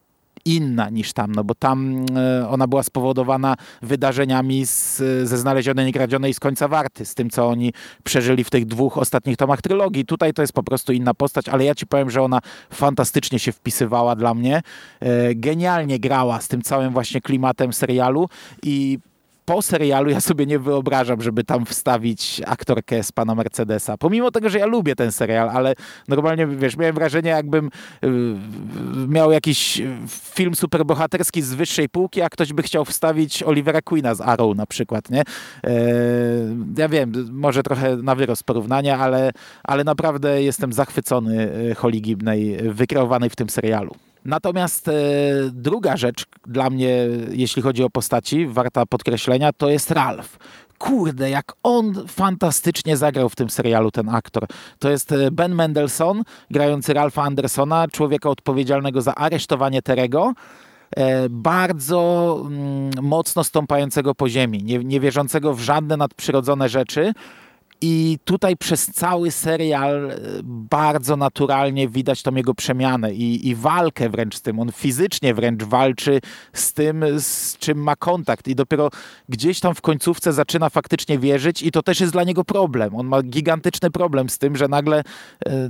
inna 0.45 0.89
niż 0.89 1.13
tam, 1.13 1.31
no 1.31 1.43
bo 1.43 1.55
tam 1.55 2.05
e, 2.15 2.49
ona 2.49 2.67
była 2.67 2.83
spowodowana 2.83 3.55
wydarzeniami 3.81 4.65
z, 4.65 4.97
ze 5.23 5.37
znalezionej 5.37 5.85
niekradzionej 5.85 6.33
z 6.33 6.39
końca 6.39 6.67
warty, 6.67 7.05
z 7.05 7.15
tym, 7.15 7.29
co 7.29 7.47
oni 7.47 7.73
przeżyli 8.03 8.43
w 8.43 8.49
tych 8.49 8.65
dwóch 8.65 8.97
ostatnich 8.97 9.37
tomach 9.37 9.61
trylogii. 9.61 10.05
Tutaj 10.05 10.33
to 10.33 10.41
jest 10.41 10.53
po 10.53 10.63
prostu 10.63 10.93
inna 10.93 11.13
postać, 11.13 11.49
ale 11.49 11.65
ja 11.65 11.75
ci 11.75 11.87
powiem, 11.87 12.09
że 12.09 12.21
ona 12.21 12.39
fantastycznie 12.69 13.39
się 13.39 13.51
wpisywała 13.51 14.15
dla 14.15 14.33
mnie. 14.33 14.61
E, 14.99 15.35
Genialnie 15.35 15.99
grała 15.99 16.41
z 16.41 16.47
tym 16.47 16.61
całym 16.61 16.93
właśnie 16.93 17.21
klimatem 17.21 17.73
serialu 17.73 18.29
i 18.63 18.99
po 19.49 19.61
serialu 19.61 20.09
ja 20.09 20.21
sobie 20.21 20.45
nie 20.45 20.59
wyobrażam, 20.59 21.21
żeby 21.21 21.43
tam 21.43 21.65
wstawić 21.65 22.41
aktorkę 22.45 23.03
z 23.03 23.11
pana 23.11 23.35
Mercedesa. 23.35 23.97
Pomimo 23.97 24.31
tego, 24.31 24.49
że 24.49 24.59
ja 24.59 24.65
lubię 24.65 24.95
ten 24.95 25.11
serial, 25.11 25.49
ale 25.49 25.73
normalnie, 26.07 26.47
wiesz, 26.47 26.77
miałem 26.77 26.95
wrażenie, 26.95 27.29
jakbym 27.29 27.69
yy, 28.01 28.09
miał 29.07 29.31
jakiś 29.31 29.81
film 30.07 30.55
superbohaterski 30.55 31.41
z 31.41 31.53
wyższej 31.53 31.89
półki, 31.89 32.21
a 32.21 32.29
ktoś 32.29 32.53
by 32.53 32.63
chciał 32.63 32.85
wstawić 32.85 33.43
Olivera 33.43 33.81
Queena 33.81 34.15
z 34.15 34.21
Arrow 34.21 34.57
na 34.57 34.65
przykład, 34.65 35.09
nie? 35.09 35.21
Eee, 35.63 35.73
ja 36.77 36.89
wiem, 36.89 37.29
może 37.31 37.63
trochę 37.63 37.97
na 37.97 38.15
wyrost 38.15 38.43
porównania, 38.43 38.97
ale, 38.97 39.31
ale 39.63 39.83
naprawdę 39.83 40.43
jestem 40.43 40.73
zachwycony 40.73 41.51
e, 41.71 41.75
Holly 41.75 41.99
Gibney, 41.99 42.57
wykreowanej 42.73 43.29
w 43.29 43.35
tym 43.35 43.49
serialu. 43.49 43.95
Natomiast 44.25 44.87
e, 44.87 44.91
druga 45.51 45.97
rzecz 45.97 46.25
dla 46.47 46.69
mnie, 46.69 47.07
jeśli 47.31 47.61
chodzi 47.61 47.83
o 47.83 47.89
postaci, 47.89 48.47
warta 48.47 48.85
podkreślenia, 48.85 49.53
to 49.53 49.69
jest 49.69 49.91
Ralph. 49.91 50.37
Kurde, 50.77 51.29
jak 51.29 51.53
on 51.63 52.07
fantastycznie 52.07 52.97
zagrał 52.97 53.29
w 53.29 53.35
tym 53.35 53.49
serialu, 53.49 53.91
ten 53.91 54.09
aktor. 54.09 54.45
To 54.79 54.89
jest 54.89 55.11
e, 55.11 55.31
Ben 55.31 55.55
Mendelssohn, 55.55 56.21
grający 56.51 56.93
Ralpha 56.93 57.23
Andersona, 57.23 57.87
człowieka 57.87 58.29
odpowiedzialnego 58.29 59.01
za 59.01 59.15
aresztowanie 59.15 59.81
Terego 59.81 60.33
e, 60.95 61.29
bardzo 61.29 62.37
mm, 62.45 62.91
mocno 63.01 63.43
stąpającego 63.43 64.15
po 64.15 64.29
ziemi, 64.29 64.63
nie, 64.63 64.79
nie 64.79 64.99
wierzącego 64.99 65.53
w 65.53 65.59
żadne 65.59 65.97
nadprzyrodzone 65.97 66.69
rzeczy. 66.69 67.13
I 67.81 68.17
tutaj 68.23 68.57
przez 68.57 68.85
cały 68.85 69.31
serial 69.31 70.11
e, 70.11 70.17
bardzo 70.43 71.17
naturalnie 71.17 71.89
widać 71.89 72.23
tą 72.23 72.35
jego 72.35 72.53
przemianę 72.53 73.13
i, 73.13 73.47
i 73.47 73.55
walkę 73.55 74.09
wręcz 74.09 74.35
z 74.35 74.41
tym. 74.41 74.59
On 74.59 74.71
fizycznie 74.71 75.33
wręcz 75.33 75.63
walczy 75.63 76.19
z 76.53 76.73
tym, 76.73 77.05
z 77.19 77.57
czym 77.57 77.83
ma 77.83 77.95
kontakt 77.95 78.47
i 78.47 78.55
dopiero 78.55 78.89
gdzieś 79.29 79.59
tam 79.59 79.75
w 79.75 79.81
końcówce 79.81 80.33
zaczyna 80.33 80.69
faktycznie 80.69 81.19
wierzyć 81.19 81.63
i 81.63 81.71
to 81.71 81.83
też 81.83 81.99
jest 81.99 82.13
dla 82.13 82.23
niego 82.23 82.43
problem. 82.43 82.95
On 82.95 83.07
ma 83.07 83.21
gigantyczny 83.23 83.91
problem 83.91 84.29
z 84.29 84.37
tym, 84.37 84.55
że 84.55 84.67
nagle 84.67 84.97
e, 84.99 85.03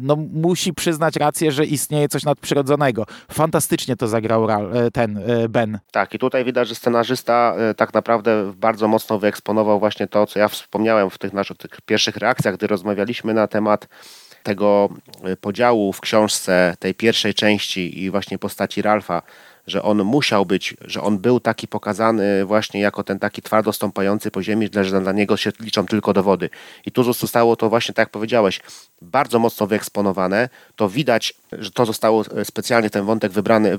no, 0.02 0.16
musi 0.34 0.74
przyznać 0.74 1.16
rację, 1.16 1.52
że 1.52 1.66
istnieje 1.66 2.08
coś 2.08 2.24
nadprzyrodzonego. 2.24 3.06
Fantastycznie 3.32 3.96
to 3.96 4.08
zagrał 4.08 4.50
e, 4.50 4.92
ten 4.92 5.20
Ben. 5.50 5.80
Tak, 5.92 6.14
i 6.14 6.20
tutaj 6.20 6.46
widać, 6.46 6.68
że 6.68 6.76
scenarzysta 6.76 7.56
tak 7.78 7.94
naprawdę 7.94 8.54
bardzo 8.56 8.88
mocno 8.88 9.20
wyeksponował 9.20 9.80
właśnie 9.80 10.08
to, 10.08 10.28
co 10.28 10.40
ja 10.40 10.48
wspomniałem 10.48 11.10
w 11.10 11.18
tych 11.18 11.34
naszych 11.34 11.58
tych 11.58 11.82
pierwszych 11.82 11.99
reakcjach, 12.08 12.56
gdy 12.56 12.68
rozmawialiśmy 12.68 13.34
na 13.34 13.48
temat 13.48 13.88
tego 14.44 14.90
e, 15.24 15.36
podziału 15.36 15.94
w 15.94 16.02
książce, 16.02 16.76
tej 16.80 16.96
pierwszej 16.96 17.34
części 17.34 18.04
i 18.04 18.12
właśnie 18.12 18.38
postaci 18.38 18.82
Ralfa, 18.82 19.22
że 19.70 19.84
on 19.84 20.04
musiał 20.04 20.46
być, 20.46 20.76
że 20.82 21.02
on 21.02 21.18
był 21.18 21.40
taki 21.40 21.68
pokazany 21.68 22.46
właśnie 22.46 22.80
jako 22.80 23.04
ten 23.04 23.20
taki 23.20 23.42
twardo 23.42 23.74
stąpający 23.74 24.32
po 24.32 24.44
ziemi, 24.44 24.70
że 24.82 25.02
dla 25.02 25.12
niego 25.12 25.38
się 25.38 25.52
liczą 25.60 25.86
tylko 25.86 26.14
dowody. 26.14 26.50
I 26.86 26.92
tu 26.92 27.14
zostało 27.14 27.56
to 27.56 27.70
właśnie, 27.70 27.94
tak 27.94 28.04
jak 28.04 28.10
powiedziałeś, 28.10 28.60
bardzo 29.02 29.40
mocno 29.40 29.68
wyeksponowane. 29.68 30.50
To 30.76 30.90
widać, 30.90 31.34
że 31.52 31.72
to 31.72 31.86
zostało 31.86 32.24
specjalnie 32.44 32.90
ten 32.90 33.06
wątek 33.06 33.32
wybrany, 33.32 33.78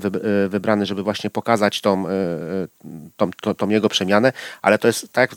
wybrany 0.49 0.85
żeby 0.85 1.03
właśnie 1.03 1.29
pokazać 1.29 1.81
tą, 1.81 2.07
e, 2.07 2.11
tą, 3.17 3.31
tą, 3.41 3.53
tą 3.55 3.69
jego 3.69 3.89
przemianę, 3.89 4.33
ale 4.61 4.77
to 4.77 4.87
jest 4.87 5.13
tak 5.13 5.35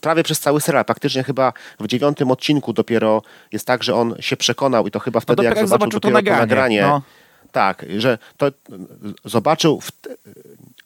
prawie 0.00 0.22
przez 0.22 0.40
cały 0.40 0.60
serial. 0.60 0.84
Praktycznie 0.84 1.22
chyba 1.22 1.52
w 1.80 1.86
dziewiątym 1.86 2.30
odcinku 2.30 2.72
dopiero 2.72 3.22
jest 3.52 3.66
tak, 3.66 3.82
że 3.82 3.94
on 3.94 4.14
się 4.20 4.36
przekonał 4.36 4.86
i 4.86 4.90
to 4.90 4.98
chyba 4.98 5.20
wtedy, 5.20 5.42
no 5.42 5.48
jak, 5.48 5.56
jak 5.56 5.68
zobaczył, 5.68 6.00
to 6.00 6.10
nagranie, 6.10 6.40
nagranie 6.40 6.82
no 6.82 7.02
tak, 7.52 7.86
że 7.98 8.18
to 8.36 8.50
zobaczył, 9.24 9.82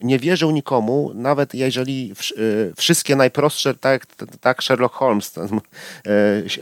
nie 0.01 0.19
wierzył 0.19 0.51
nikomu, 0.51 1.11
nawet 1.13 1.53
jeżeli 1.53 2.13
y, 2.37 2.73
wszystkie 2.77 3.15
najprostsze, 3.15 3.75
tak, 3.75 4.05
tak 4.41 4.63
Sherlock 4.63 4.95
Holmes 4.95 5.33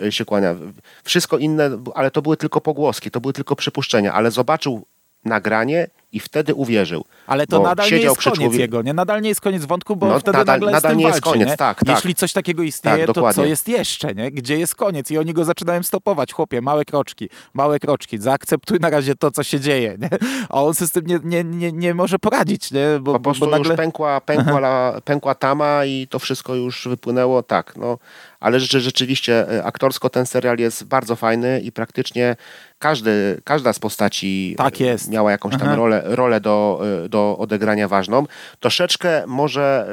y, 0.05 0.12
się 0.12 0.25
kłania, 0.25 0.55
wszystko 1.03 1.38
inne, 1.38 1.83
ale 1.95 2.12
to 2.12 2.22
były 2.22 2.38
tylko 2.38 2.62
pogłoski, 2.62 3.12
to 3.12 3.22
były 3.22 3.33
tylko 3.33 3.55
przypuszczenia, 3.55 4.13
ale 4.13 4.31
zobaczył 4.31 4.86
nagranie 5.25 5.88
i 6.13 6.20
wtedy 6.20 6.53
uwierzył. 6.53 7.05
Ale 7.27 7.48
to 7.48 7.62
nadal 7.62 7.91
nie 7.91 7.98
jest 7.98 8.22
koniec 8.22 8.39
człowiek... 8.39 8.60
jego, 8.60 8.82
nie? 8.82 8.93
Nadal 8.93 9.22
nie 9.22 9.29
jest 9.29 9.41
koniec 9.41 9.65
wątku, 9.65 9.96
bo 9.96 10.08
no, 10.08 10.20
wtedy 10.20 10.38
nadal, 10.38 10.60
nagle 10.60 10.72
nadal 10.72 10.98
nie 10.98 11.03
jest 11.03 11.22
walczy, 11.22 11.32
koniec, 11.32 11.50
nie? 11.50 11.58
tak, 11.58 11.79
tak. 11.79 11.96
Jeśli 11.96 12.15
coś 12.15 12.34
takiego 12.34 12.63
istnieje, 12.63 13.05
tak, 13.05 13.15
to 13.15 13.34
co 13.34 13.46
jest 13.46 13.67
jeszcze, 13.67 14.15
nie? 14.15 14.32
Gdzie 14.32 14.58
jest 14.58 14.75
koniec? 14.75 15.12
I 15.12 15.17
oni 15.17 15.34
go 15.34 15.46
zaczynają 15.46 15.84
stopować, 15.84 16.34
chłopie, 16.34 16.62
małe 16.62 16.86
kroczki, 16.86 17.29
małe 17.53 17.79
kroczki, 17.79 18.17
zaakceptuj 18.17 18.79
na 18.79 18.89
razie 18.89 19.15
to, 19.15 19.32
co 19.32 19.43
się 19.43 19.60
dzieje, 19.60 19.98
nie? 20.00 20.10
A 20.50 20.63
on 20.63 20.74
tym 20.93 21.05
nie, 21.05 21.20
nie, 21.24 21.43
nie, 21.43 21.72
nie 21.72 21.93
może 21.93 22.20
poradzić, 22.20 22.72
nie? 22.72 22.86
Bo, 23.01 23.13
po 23.13 23.20
prostu 23.20 23.46
bo 23.46 23.51
nagle... 23.51 23.70
już 23.70 23.77
pękła, 23.77 24.22
pękła, 24.22 24.93
pękła 25.05 25.36
tama 25.36 25.86
i 25.86 26.08
to 26.10 26.20
wszystko 26.20 26.55
już 26.55 26.88
wypłynęło, 26.88 27.43
tak, 27.43 27.75
no. 27.75 27.98
Ale 28.39 28.60
rzeczywiście 28.60 29.50
e, 29.50 29.63
aktorsko 29.63 30.10
ten 30.10 30.25
serial 30.25 30.58
jest 30.58 30.84
bardzo 30.84 31.15
fajny 31.15 31.62
i 31.62 31.72
praktycznie 31.72 32.36
każdy, 32.79 33.41
każda 33.43 33.74
z 33.74 33.79
postaci 33.79 34.55
tak 34.58 34.74
miała 35.10 35.32
jakąś 35.32 35.58
tam 35.58 35.70
rolę, 35.70 36.02
rolę 36.03 36.41
do, 36.41 36.81
y, 37.05 37.10
do 37.10 37.38
odegrania 37.38 37.88
ważną. 37.88 38.25
Troszeczkę 38.60 39.24
może... 39.27 39.88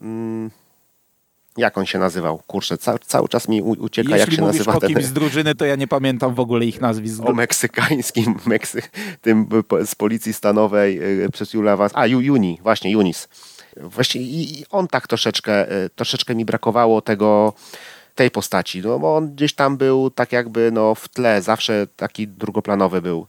Yy, 0.00 0.62
jak 1.56 1.78
on 1.78 1.86
się 1.86 1.98
nazywał? 1.98 2.38
Kurczę, 2.46 2.78
cały, 2.78 2.98
cały 2.98 3.28
czas 3.28 3.48
mi 3.48 3.62
ucieka, 3.62 4.16
Jeśli 4.16 4.20
jak 4.20 4.30
się 4.32 4.42
nazywa. 4.42 4.74
o 4.74 4.80
kimś 4.80 5.04
z 5.04 5.12
drużyny, 5.12 5.54
to 5.54 5.64
ja 5.64 5.76
nie 5.76 5.88
pamiętam 5.88 6.34
w 6.34 6.40
ogóle 6.40 6.64
ich 6.64 6.80
nazwisk. 6.80 7.22
O 7.26 7.32
meksykańskim, 7.32 8.34
Meksyk, 8.46 8.90
tym 9.20 9.48
z 9.84 9.94
policji 9.94 10.32
stanowej 10.32 11.22
y, 11.24 11.30
przez 11.30 11.54
Jula 11.54 11.76
Was. 11.76 11.92
A, 11.94 12.06
Juni, 12.06 12.58
właśnie, 12.62 12.90
Junis. 12.90 13.28
Właśnie 13.76 14.20
i 14.20 14.64
on 14.70 14.88
tak 14.88 15.06
troszeczkę, 15.06 15.72
y, 15.84 15.90
troszeczkę 15.90 16.34
mi 16.34 16.44
brakowało 16.44 17.00
tego, 17.00 17.52
tej 18.14 18.30
postaci, 18.30 18.80
no 18.80 18.98
bo 18.98 19.16
on 19.16 19.34
gdzieś 19.34 19.54
tam 19.54 19.76
był 19.76 20.10
tak 20.10 20.32
jakby 20.32 20.70
no, 20.72 20.94
w 20.94 21.08
tle, 21.08 21.42
zawsze 21.42 21.86
taki 21.96 22.28
drugoplanowy 22.28 23.02
był 23.02 23.26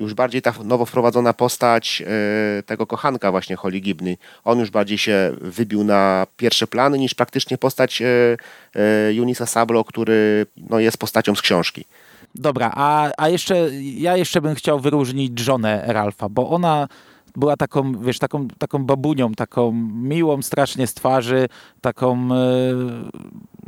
już 0.00 0.14
bardziej 0.14 0.42
ta 0.42 0.52
nowo 0.64 0.86
wprowadzona 0.86 1.32
postać 1.32 2.02
e, 2.06 2.62
tego 2.62 2.86
kochanka 2.86 3.30
właśnie 3.30 3.56
Holly 3.56 3.80
Gibney, 3.80 4.18
on 4.44 4.58
już 4.58 4.70
bardziej 4.70 4.98
się 4.98 5.32
wybił 5.40 5.84
na 5.84 6.26
pierwsze 6.36 6.66
plany 6.66 6.98
niż 6.98 7.14
praktycznie 7.14 7.58
postać 7.58 8.02
Junisa 9.10 9.44
e, 9.44 9.46
e, 9.46 9.50
Sablo, 9.50 9.84
który 9.84 10.46
no, 10.70 10.78
jest 10.78 10.98
postacią 10.98 11.34
z 11.34 11.42
książki. 11.42 11.84
Dobra, 12.34 12.72
a, 12.74 13.10
a 13.16 13.28
jeszcze 13.28 13.70
ja 13.80 14.16
jeszcze 14.16 14.40
bym 14.40 14.54
chciał 14.54 14.80
wyróżnić 14.80 15.38
żonę 15.38 15.84
Ralfa, 15.86 16.28
bo 16.28 16.50
ona 16.50 16.88
była 17.36 17.56
taką, 17.56 18.02
wiesz, 18.02 18.18
taką, 18.18 18.48
taką 18.48 18.84
babunią, 18.84 19.34
taką 19.34 19.72
miłą 19.94 20.42
strasznie 20.42 20.86
z 20.86 20.94
twarzy, 20.94 21.48
taką, 21.80 22.28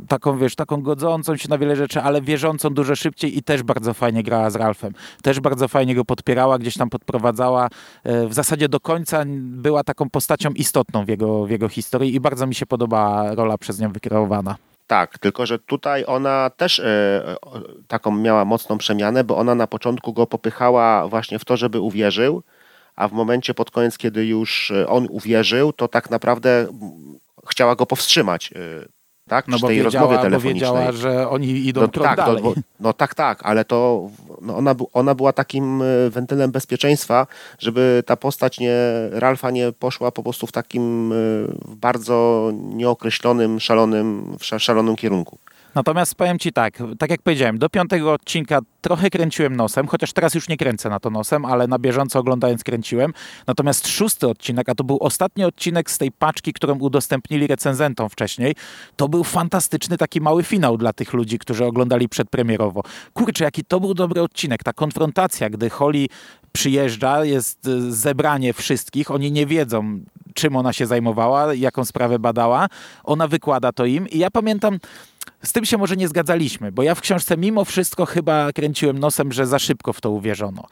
taką, 0.07 0.37
wiesz, 0.37 0.55
taką 0.55 0.81
godzącą 0.81 1.37
się 1.37 1.49
na 1.49 1.57
wiele 1.57 1.75
rzeczy, 1.75 2.01
ale 2.01 2.21
wierzącą 2.21 2.69
dużo 2.69 2.95
szybciej 2.95 3.37
i 3.37 3.43
też 3.43 3.63
bardzo 3.63 3.93
fajnie 3.93 4.23
grała 4.23 4.49
z 4.49 4.55
Ralfem. 4.55 4.93
Też 5.23 5.39
bardzo 5.39 5.67
fajnie 5.67 5.95
go 5.95 6.05
podpierała, 6.05 6.57
gdzieś 6.57 6.77
tam 6.77 6.89
podprowadzała. 6.89 7.69
Yy, 8.05 8.27
w 8.27 8.33
zasadzie 8.33 8.69
do 8.69 8.79
końca 8.79 9.23
była 9.37 9.83
taką 9.83 10.09
postacią 10.09 10.49
istotną 10.49 11.05
w 11.05 11.07
jego, 11.07 11.45
w 11.45 11.49
jego 11.49 11.69
historii 11.69 12.15
i 12.15 12.19
bardzo 12.19 12.47
mi 12.47 12.55
się 12.55 12.65
podobała 12.65 13.35
rola 13.35 13.57
przez 13.57 13.79
nią 13.79 13.91
wykreowana. 13.91 14.55
Tak, 14.87 15.17
tylko 15.17 15.45
że 15.45 15.59
tutaj 15.59 16.03
ona 16.07 16.49
też 16.49 16.79
e, 16.79 17.35
taką 17.87 18.11
miała 18.11 18.45
mocną 18.45 18.77
przemianę, 18.77 19.23
bo 19.23 19.37
ona 19.37 19.55
na 19.55 19.67
początku 19.67 20.13
go 20.13 20.27
popychała 20.27 21.07
właśnie 21.07 21.39
w 21.39 21.45
to, 21.45 21.57
żeby 21.57 21.79
uwierzył, 21.79 22.43
a 22.95 23.07
w 23.07 23.11
momencie 23.11 23.53
pod 23.53 23.71
koniec, 23.71 23.97
kiedy 23.97 24.25
już 24.25 24.71
e, 24.71 24.87
on 24.87 25.07
uwierzył, 25.09 25.73
to 25.73 25.87
tak 25.87 26.09
naprawdę 26.09 26.67
chciała 27.49 27.75
go 27.75 27.85
powstrzymać. 27.85 28.53
E, 28.55 28.85
tak? 29.33 29.47
No 29.47 29.57
Przy 29.57 29.67
tej 29.67 29.83
wiedziała, 29.83 30.05
rozmowie 30.05 30.23
telefonicznej. 30.23 30.71
Bo 30.71 30.77
wiedziała, 30.77 30.91
że 30.91 31.29
oni 31.29 31.47
idą 31.67 31.81
no, 31.81 31.87
tak, 31.87 32.17
dalej. 32.17 32.43
No, 32.43 32.53
no, 32.79 32.93
tak, 32.93 33.15
tak, 33.15 33.39
ale 33.43 33.65
to 33.65 34.09
no 34.41 34.57
ona, 34.57 34.75
ona 34.93 35.15
była 35.15 35.33
takim 35.33 35.81
e, 35.81 36.09
wentylem 36.09 36.51
bezpieczeństwa, 36.51 37.27
żeby 37.59 38.03
ta 38.05 38.15
postać 38.15 38.59
nie, 38.59 38.75
Ralfa 39.11 39.51
nie 39.51 39.71
poszła 39.71 40.11
po 40.11 40.23
prostu 40.23 40.47
w 40.47 40.51
takim 40.51 41.13
bardzo 41.67 42.51
nieokreślonym, 42.53 43.59
szalonym, 43.59 44.37
szalonym 44.57 44.95
kierunku. 44.95 45.37
Natomiast 45.75 46.15
powiem 46.15 46.39
Ci 46.39 46.53
tak, 46.53 46.77
tak 46.99 47.09
jak 47.09 47.21
powiedziałem, 47.21 47.57
do 47.57 47.69
piątego 47.69 48.13
odcinka 48.13 48.59
trochę 48.81 49.09
kręciłem 49.09 49.55
nosem, 49.55 49.87
chociaż 49.87 50.13
teraz 50.13 50.35
już 50.35 50.49
nie 50.49 50.57
kręcę 50.57 50.89
na 50.89 50.99
to 50.99 51.09
nosem, 51.09 51.45
ale 51.45 51.67
na 51.67 51.79
bieżąco 51.79 52.19
oglądając 52.19 52.63
kręciłem. 52.63 53.13
Natomiast 53.47 53.87
szósty 53.87 54.27
odcinek, 54.27 54.69
a 54.69 54.75
to 54.75 54.83
był 54.83 54.97
ostatni 55.01 55.43
odcinek 55.43 55.91
z 55.91 55.97
tej 55.97 56.11
paczki, 56.11 56.53
którą 56.53 56.79
udostępnili 56.79 57.47
recenzentom 57.47 58.09
wcześniej, 58.09 58.55
to 58.95 59.09
był 59.09 59.23
fantastyczny 59.23 59.97
taki 59.97 60.21
mały 60.21 60.43
finał 60.43 60.77
dla 60.77 60.93
tych 60.93 61.13
ludzi, 61.13 61.39
którzy 61.39 61.65
oglądali 61.65 62.09
przedpremierowo. 62.09 62.83
Kurczę, 63.13 63.43
jaki 63.43 63.65
to 63.65 63.79
był 63.79 63.93
dobry 63.93 64.21
odcinek, 64.21 64.63
ta 64.63 64.73
konfrontacja, 64.73 65.49
gdy 65.49 65.69
Holly 65.69 66.07
przyjeżdża, 66.51 67.25
jest 67.25 67.67
e, 67.67 67.91
zebranie 67.91 68.53
wszystkich, 68.53 69.11
oni 69.11 69.31
nie 69.31 69.45
wiedzą, 69.45 69.99
czym 70.33 70.55
ona 70.55 70.73
się 70.73 70.85
zajmowała, 70.85 71.53
jaką 71.53 71.85
sprawę 71.85 72.19
badała. 72.19 72.67
Ona 73.03 73.27
wykłada 73.27 73.71
to 73.71 73.85
im 73.85 74.09
i 74.09 74.17
ja 74.17 74.31
pamiętam, 74.31 74.79
z 75.43 75.51
tym 75.51 75.65
się 75.65 75.77
może 75.77 75.97
nie 75.97 76.07
zgadzaliśmy, 76.07 76.71
bo 76.71 76.83
ja 76.83 76.95
w 76.95 77.01
książce 77.01 77.37
mimo 77.37 77.65
wszystko 77.65 78.05
chyba 78.05 78.53
kręciłem 78.53 78.99
nosem, 78.99 79.31
że 79.31 79.47
za 79.47 79.59
szybko 79.59 79.93
w 79.93 80.01
to 80.01 80.11
uwierzono. 80.11 80.63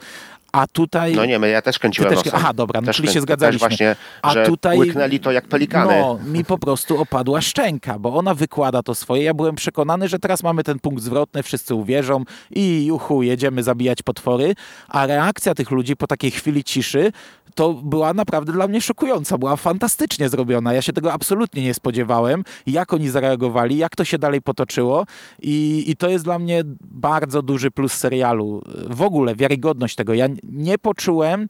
A 0.52 0.66
tutaj... 0.66 1.14
No 1.14 1.24
nie, 1.24 1.38
my 1.38 1.48
ja 1.48 1.62
też 1.62 1.78
kręciłem 1.78 2.10
też, 2.10 2.24
nosem. 2.24 2.32
Aha, 2.34 2.52
dobra, 2.54 2.80
no 2.80 2.92
czyli 2.92 3.08
się 3.08 3.20
zgadzaliśmy. 3.20 3.68
właśnie, 3.68 3.96
A 4.22 4.34
tutaj 4.34 4.78
łyknęli 4.78 5.20
to 5.20 5.32
jak 5.32 5.48
pelikany. 5.48 6.00
No, 6.00 6.18
mi 6.24 6.44
po 6.44 6.58
prostu 6.58 7.00
opadła 7.00 7.40
szczęka, 7.40 7.98
bo 7.98 8.14
ona 8.14 8.34
wykłada 8.34 8.82
to 8.82 8.94
swoje. 8.94 9.22
Ja 9.22 9.34
byłem 9.34 9.54
przekonany, 9.54 10.08
że 10.08 10.18
teraz 10.18 10.42
mamy 10.42 10.64
ten 10.64 10.78
punkt 10.78 11.02
zwrotny, 11.02 11.42
wszyscy 11.42 11.74
uwierzą 11.74 12.24
i 12.50 12.86
juchu, 12.86 13.22
jedziemy 13.22 13.62
zabijać 13.62 14.02
potwory. 14.02 14.54
A 14.88 15.06
reakcja 15.06 15.54
tych 15.54 15.70
ludzi 15.70 15.96
po 15.96 16.06
takiej 16.06 16.30
chwili 16.30 16.64
ciszy 16.64 17.12
to 17.54 17.74
była 17.74 18.14
naprawdę 18.14 18.52
dla 18.52 18.68
mnie 18.68 18.80
szokująca, 18.80 19.38
była 19.38 19.56
fantastycznie 19.56 20.28
zrobiona. 20.28 20.72
Ja 20.72 20.82
się 20.82 20.92
tego 20.92 21.12
absolutnie 21.12 21.62
nie 21.62 21.74
spodziewałem, 21.74 22.44
jak 22.66 22.92
oni 22.92 23.08
zareagowali, 23.08 23.76
jak 23.76 23.96
to 23.96 24.04
się 24.04 24.18
dalej 24.18 24.42
potoczyło 24.42 25.06
i, 25.42 25.84
i 25.86 25.96
to 25.96 26.08
jest 26.08 26.24
dla 26.24 26.38
mnie 26.38 26.62
bardzo 26.80 27.42
duży 27.42 27.70
plus 27.70 27.92
serialu. 27.92 28.62
W 28.90 29.02
ogóle 29.02 29.34
wiarygodność 29.34 29.94
tego. 29.94 30.14
Ja 30.14 30.28
nie 30.42 30.78
poczułem 30.78 31.46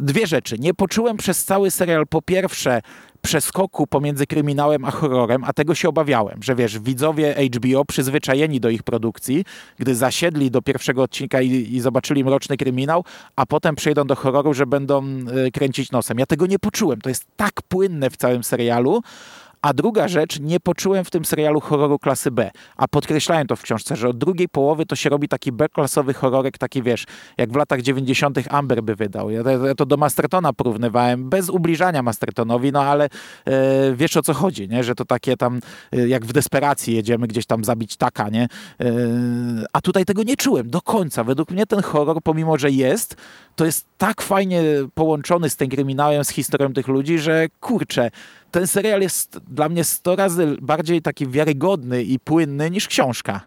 dwie 0.00 0.26
rzeczy. 0.26 0.58
Nie 0.58 0.74
poczułem 0.74 1.16
przez 1.16 1.44
cały 1.44 1.70
serial 1.70 2.06
po 2.06 2.22
pierwsze 2.22 2.80
przeskoku 3.22 3.86
pomiędzy 3.86 4.26
kryminałem 4.26 4.84
a 4.84 4.90
horrorem, 4.90 5.44
a 5.44 5.52
tego 5.52 5.74
się 5.74 5.88
obawiałem, 5.88 6.42
że 6.42 6.54
wiesz, 6.54 6.78
widzowie 6.78 7.34
HBO 7.54 7.84
przyzwyczajeni 7.84 8.60
do 8.60 8.70
ich 8.70 8.82
produkcji, 8.82 9.44
gdy 9.78 9.94
zasiedli 9.94 10.50
do 10.50 10.62
pierwszego 10.62 11.02
odcinka 11.02 11.40
i, 11.40 11.50
i 11.50 11.80
zobaczyli 11.80 12.24
mroczny 12.24 12.56
kryminał, 12.56 13.04
a 13.36 13.46
potem 13.46 13.74
przejdą 13.74 14.04
do 14.04 14.16
horroru, 14.16 14.54
że 14.54 14.66
będą 14.66 15.06
y, 15.46 15.50
kręcić 15.50 15.90
nosem. 15.90 16.18
Ja 16.18 16.26
tego 16.26 16.46
nie 16.46 16.58
poczułem. 16.58 17.00
To 17.00 17.08
jest 17.08 17.26
tak 17.36 17.62
płynne 17.68 18.10
w 18.10 18.16
całym 18.16 18.44
serialu, 18.44 19.02
a 19.62 19.74
druga 19.74 20.08
rzecz, 20.08 20.40
nie 20.40 20.60
poczułem 20.60 21.04
w 21.04 21.10
tym 21.10 21.24
serialu 21.24 21.60
horroru 21.60 21.98
klasy 21.98 22.30
B. 22.30 22.50
A 22.76 22.88
podkreślałem 22.88 23.46
to 23.46 23.56
w 23.56 23.62
książce, 23.62 23.96
że 23.96 24.08
od 24.08 24.18
drugiej 24.18 24.48
połowy 24.48 24.86
to 24.86 24.96
się 24.96 25.10
robi 25.10 25.28
taki 25.28 25.52
B-klasowy 25.52 26.14
horrorek, 26.14 26.58
taki 26.58 26.82
wiesz, 26.82 27.04
jak 27.38 27.52
w 27.52 27.56
latach 27.56 27.82
90. 27.82 28.38
Amber 28.50 28.82
by 28.82 28.94
wydał. 28.94 29.30
Ja 29.30 29.42
to, 29.44 29.74
to 29.74 29.86
do 29.86 29.96
Mastertona 29.96 30.52
porównywałem, 30.52 31.30
bez 31.30 31.48
ubliżania 31.48 32.02
Mastertonowi, 32.02 32.72
no 32.72 32.82
ale 32.82 33.04
e, 33.04 33.94
wiesz 33.94 34.16
o 34.16 34.22
co 34.22 34.34
chodzi, 34.34 34.68
nie? 34.68 34.84
że 34.84 34.94
to 34.94 35.04
takie 35.04 35.36
tam, 35.36 35.60
e, 35.92 36.08
jak 36.08 36.26
w 36.26 36.32
desperacji 36.32 36.94
jedziemy 36.94 37.26
gdzieś 37.26 37.46
tam 37.46 37.64
zabić 37.64 37.96
taka, 37.96 38.28
nie? 38.28 38.42
E, 38.80 38.86
a 39.72 39.80
tutaj 39.80 40.04
tego 40.04 40.22
nie 40.22 40.36
czułem 40.36 40.70
do 40.70 40.80
końca. 40.80 41.24
Według 41.24 41.50
mnie 41.50 41.66
ten 41.66 41.82
horror, 41.82 42.22
pomimo 42.22 42.58
że 42.58 42.70
jest, 42.70 43.16
to 43.56 43.64
jest 43.64 43.86
tak 43.98 44.22
fajnie 44.22 44.62
połączony 44.94 45.50
z 45.50 45.56
tym 45.56 45.68
kryminałem, 45.68 46.24
z 46.24 46.28
historią 46.28 46.72
tych 46.72 46.88
ludzi, 46.88 47.18
że 47.18 47.46
kurczę, 47.60 48.10
ten 48.50 48.66
serial 48.66 49.00
jest 49.00 49.38
dla 49.38 49.68
mnie 49.68 49.84
100 49.84 50.16
razy 50.16 50.56
bardziej 50.60 51.02
taki 51.02 51.26
wiarygodny 51.28 52.02
i 52.02 52.18
płynny 52.18 52.70
niż 52.70 52.88
książka. 52.88 53.40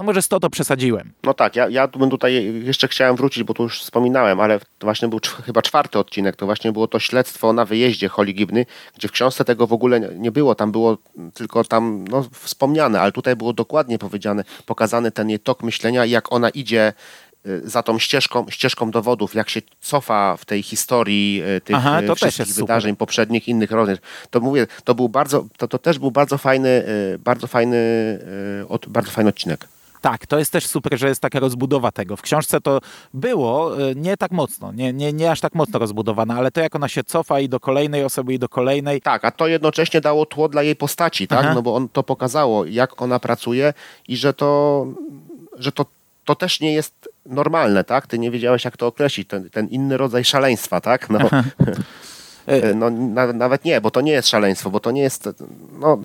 No 0.00 0.04
może 0.04 0.22
100 0.22 0.40
to 0.40 0.50
przesadziłem. 0.50 1.12
No 1.22 1.34
tak, 1.34 1.56
ja, 1.56 1.68
ja 1.68 1.88
bym 1.88 2.10
tutaj 2.10 2.64
jeszcze 2.64 2.88
chciałem 2.88 3.16
wrócić, 3.16 3.44
bo 3.44 3.54
tu 3.54 3.62
już 3.62 3.82
wspominałem, 3.82 4.40
ale 4.40 4.60
właśnie 4.80 5.08
był 5.08 5.20
chyba 5.44 5.62
czwarty 5.62 5.98
odcinek, 5.98 6.36
to 6.36 6.46
właśnie 6.46 6.72
było 6.72 6.88
to 6.88 6.98
śledztwo 6.98 7.52
na 7.52 7.64
wyjeździe 7.64 8.08
Holly 8.08 8.32
Gibny, 8.32 8.66
gdzie 8.96 9.08
w 9.08 9.12
książce 9.12 9.44
tego 9.44 9.66
w 9.66 9.72
ogóle 9.72 10.00
nie 10.00 10.32
było, 10.32 10.54
tam 10.54 10.72
było 10.72 10.98
tylko 11.34 11.64
tam 11.64 12.04
no, 12.08 12.24
wspomniane, 12.32 13.00
ale 13.00 13.12
tutaj 13.12 13.36
było 13.36 13.52
dokładnie 13.52 13.98
powiedziane, 13.98 14.44
pokazany 14.66 15.10
ten 15.10 15.30
jej 15.30 15.38
tok 15.38 15.62
myślenia, 15.62 16.04
jak 16.04 16.32
ona 16.32 16.50
idzie 16.50 16.92
za 17.64 17.82
tą 17.82 17.98
ścieżką, 17.98 18.46
ścieżką 18.50 18.90
dowodów, 18.90 19.34
jak 19.34 19.50
się 19.50 19.60
cofa 19.80 20.36
w 20.36 20.44
tej 20.44 20.62
historii 20.62 21.42
y, 21.56 21.60
tych 21.60 21.76
Aha, 21.76 22.02
y, 22.02 22.14
wszystkich 22.14 22.54
wydarzeń 22.54 22.92
super. 22.92 22.98
poprzednich, 22.98 23.48
innych 23.48 23.70
rozwiązań. 23.70 24.04
To 24.30 24.40
mówię, 24.40 24.66
to 24.84 24.94
był 24.94 25.08
bardzo, 25.08 25.44
to, 25.56 25.68
to 25.68 25.78
też 25.78 25.98
był 25.98 26.10
bardzo 26.10 26.38
fajny, 26.38 26.84
bardzo 27.18 27.46
fajny, 27.46 27.78
bardzo 28.88 29.10
fajny 29.10 29.30
odcinek. 29.30 29.68
Tak, 30.00 30.26
to 30.26 30.38
jest 30.38 30.52
też 30.52 30.66
super, 30.66 30.98
że 30.98 31.08
jest 31.08 31.20
taka 31.20 31.40
rozbudowa 31.40 31.92
tego. 31.92 32.16
W 32.16 32.22
książce 32.22 32.60
to 32.60 32.80
było 33.14 33.72
nie 33.96 34.16
tak 34.16 34.32
mocno, 34.32 34.72
nie, 34.72 34.92
nie, 34.92 35.12
nie 35.12 35.30
aż 35.30 35.40
tak 35.40 35.54
mocno 35.54 35.78
rozbudowana, 35.78 36.34
ale 36.34 36.50
to 36.50 36.60
jak 36.60 36.74
ona 36.76 36.88
się 36.88 37.04
cofa 37.04 37.40
i 37.40 37.48
do 37.48 37.60
kolejnej 37.60 38.04
osoby, 38.04 38.34
i 38.34 38.38
do 38.38 38.48
kolejnej. 38.48 39.00
Tak, 39.00 39.24
a 39.24 39.30
to 39.30 39.46
jednocześnie 39.46 40.00
dało 40.00 40.26
tło 40.26 40.48
dla 40.48 40.62
jej 40.62 40.76
postaci, 40.76 41.28
tak? 41.28 41.38
Aha. 41.38 41.54
No 41.54 41.62
bo 41.62 41.74
on 41.74 41.88
to 41.88 42.02
pokazało, 42.02 42.64
jak 42.64 43.02
ona 43.02 43.18
pracuje 43.18 43.74
i 44.08 44.16
że 44.16 44.34
to, 44.34 44.86
że 45.58 45.72
to 45.72 45.84
to 46.30 46.34
też 46.34 46.60
nie 46.60 46.72
jest 46.72 47.08
normalne, 47.26 47.84
tak? 47.84 48.06
Ty 48.06 48.18
nie 48.18 48.30
wiedziałeś, 48.30 48.64
jak 48.64 48.76
to 48.76 48.86
określić, 48.86 49.28
ten, 49.28 49.50
ten 49.50 49.68
inny 49.68 49.96
rodzaj 49.96 50.24
szaleństwa, 50.24 50.80
tak? 50.80 51.10
No, 51.10 51.18
no 52.74 52.90
na, 52.90 53.32
nawet 53.32 53.64
nie, 53.64 53.80
bo 53.80 53.90
to 53.90 54.00
nie 54.00 54.12
jest 54.12 54.28
szaleństwo, 54.28 54.70
bo 54.70 54.80
to 54.80 54.90
nie 54.90 55.02
jest, 55.02 55.28
no, 55.80 55.98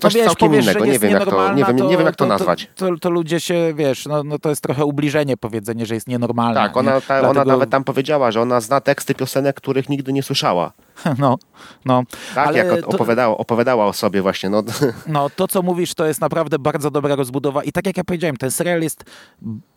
coś 0.00 0.14
no 0.14 0.20
wiesz, 0.20 0.26
całkiem 0.26 0.48
powiesz, 0.48 0.64
innego, 0.64 0.84
nie 0.84 0.98
wiem, 0.98 1.12
jak 1.12 1.24
to, 1.24 1.54
nie, 1.54 1.64
wiem, 1.64 1.76
nie 1.76 1.96
wiem 1.96 2.06
jak 2.06 2.16
to, 2.16 2.24
to 2.24 2.28
nazwać. 2.28 2.70
To, 2.76 2.96
to, 3.00 3.10
ludzie 3.10 3.40
się, 3.40 3.74
wiesz, 3.74 4.06
no, 4.06 4.24
no 4.24 4.38
to 4.38 4.48
jest 4.48 4.62
trochę 4.62 4.84
ubliżenie 4.84 5.36
powiedzenie, 5.36 5.86
że 5.86 5.94
jest 5.94 6.08
nienormalne. 6.08 6.54
Tak, 6.54 6.76
ona, 6.76 6.92
ta, 6.92 7.00
Dlatego... 7.00 7.30
ona 7.30 7.44
nawet 7.44 7.70
tam 7.70 7.84
powiedziała, 7.84 8.30
że 8.30 8.40
ona 8.40 8.60
zna 8.60 8.80
teksty 8.80 9.14
piosenek, 9.14 9.56
których 9.56 9.88
nigdy 9.88 10.12
nie 10.12 10.22
słyszała. 10.22 10.72
No, 11.18 11.38
no. 11.84 12.02
Tak, 12.34 12.48
Ale 12.48 12.58
jak 12.58 12.88
opowiadała, 12.88 13.36
opowiadała 13.36 13.86
o 13.86 13.92
sobie 13.92 14.22
właśnie. 14.22 14.50
No. 14.50 14.62
no, 15.06 15.30
to 15.30 15.48
co 15.48 15.62
mówisz, 15.62 15.94
to 15.94 16.06
jest 16.06 16.20
naprawdę 16.20 16.58
bardzo 16.58 16.90
dobra 16.90 17.16
rozbudowa 17.16 17.64
i 17.64 17.72
tak 17.72 17.86
jak 17.86 17.96
ja 17.96 18.04
powiedziałem, 18.04 18.36
ten 18.36 18.50
serial 18.50 18.82
jest 18.82 19.04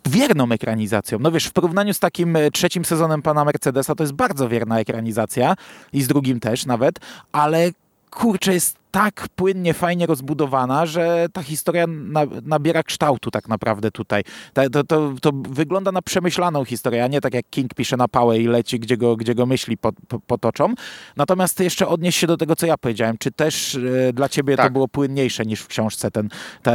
wierną 0.06 0.52
ekranizacją. 0.52 1.20
No 1.20 1.32
wiesz, 1.32 1.46
w 1.46 1.52
porównaniu 1.52 1.94
z 1.94 2.00
takim 2.00 2.36
e, 2.36 2.52
trzecim 2.52 2.86
sezonem 2.86 3.22
Pana 3.22 3.46
Mercedesa, 3.46 3.96
to 3.96 4.04
jest 4.04 4.14
bardzo 4.14 4.50
wierna 4.50 4.80
ekranizacja 4.80 5.56
i 5.94 6.02
z 6.02 6.08
drugim 6.08 6.40
też 6.40 6.66
nawet, 6.66 7.00
ale 7.32 7.72
kurczę, 8.12 8.54
jest 8.54 8.82
tak 8.92 9.28
płynnie, 9.36 9.74
fajnie 9.74 10.06
rozbudowana, 10.06 10.86
że 10.86 11.28
ta 11.34 11.44
historia 11.44 11.88
na, 11.88 12.22
nabiera 12.44 12.84
kształtu 12.84 13.32
tak 13.32 13.48
naprawdę 13.48 13.92
tutaj. 13.92 14.24
To, 14.54 14.70
to, 14.70 14.84
to, 14.84 15.14
to, 15.22 15.32
wygląda 15.50 15.92
na 15.92 16.02
przemyślaną 16.02 16.66
historię, 16.66 17.04
a 17.04 17.08
nie 17.08 17.22
tak 17.22 17.34
jak 17.34 17.46
King 17.50 17.74
pisze 17.74 17.98
na 17.98 18.08
pałę 18.08 18.40
i 18.40 18.48
leci, 18.48 18.80
gdzie 18.80 18.98
go, 18.98 19.16
gdzie 19.16 19.36
go 19.36 19.46
myśli 19.46 19.78
po, 19.78 19.92
po, 20.08 20.20
potoczą. 20.20 20.74
Natomiast 21.18 21.60
jeszcze 21.60 21.88
odnieść 21.88 22.20
się 22.20 22.28
do 22.28 22.38
tego, 22.38 22.56
co 22.56 22.66
ja 22.66 22.78
powiedziałem. 22.78 23.18
Czy 23.18 23.32
też 23.32 23.76
e, 23.76 24.14
dla 24.14 24.30
ciebie 24.30 24.58
tak. 24.58 24.66
to 24.66 24.72
było 24.72 24.88
płynniejsze 24.88 25.46
niż 25.46 25.62
w 25.62 25.68
książce? 25.68 26.12
Ten, 26.12 26.30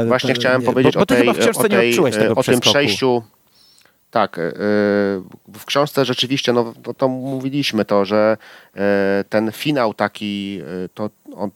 Właśnie 0.09 0.35
chciałem 0.35 0.63
powiedzieć 0.63 0.95
bo, 0.95 0.99
bo 0.99 1.03
o, 1.03 1.07
tej, 1.07 1.29
o, 1.29 1.35
tej, 1.69 2.29
o 2.29 2.43
tym 2.43 2.61
przejściu 2.61 3.23
tak, 4.17 4.39
e, 4.39 4.43
w 5.55 5.65
książce 5.67 6.05
rzeczywiście, 6.05 6.53
no, 6.53 6.75
no 6.87 6.95
to 6.95 7.09
mówiliśmy 7.09 7.85
to, 7.85 8.05
że 8.05 8.37
e, 8.77 9.25
ten 9.29 9.53
finał 9.53 9.95
taki, 9.95 10.61
e, 10.85 10.89
to, 10.89 11.11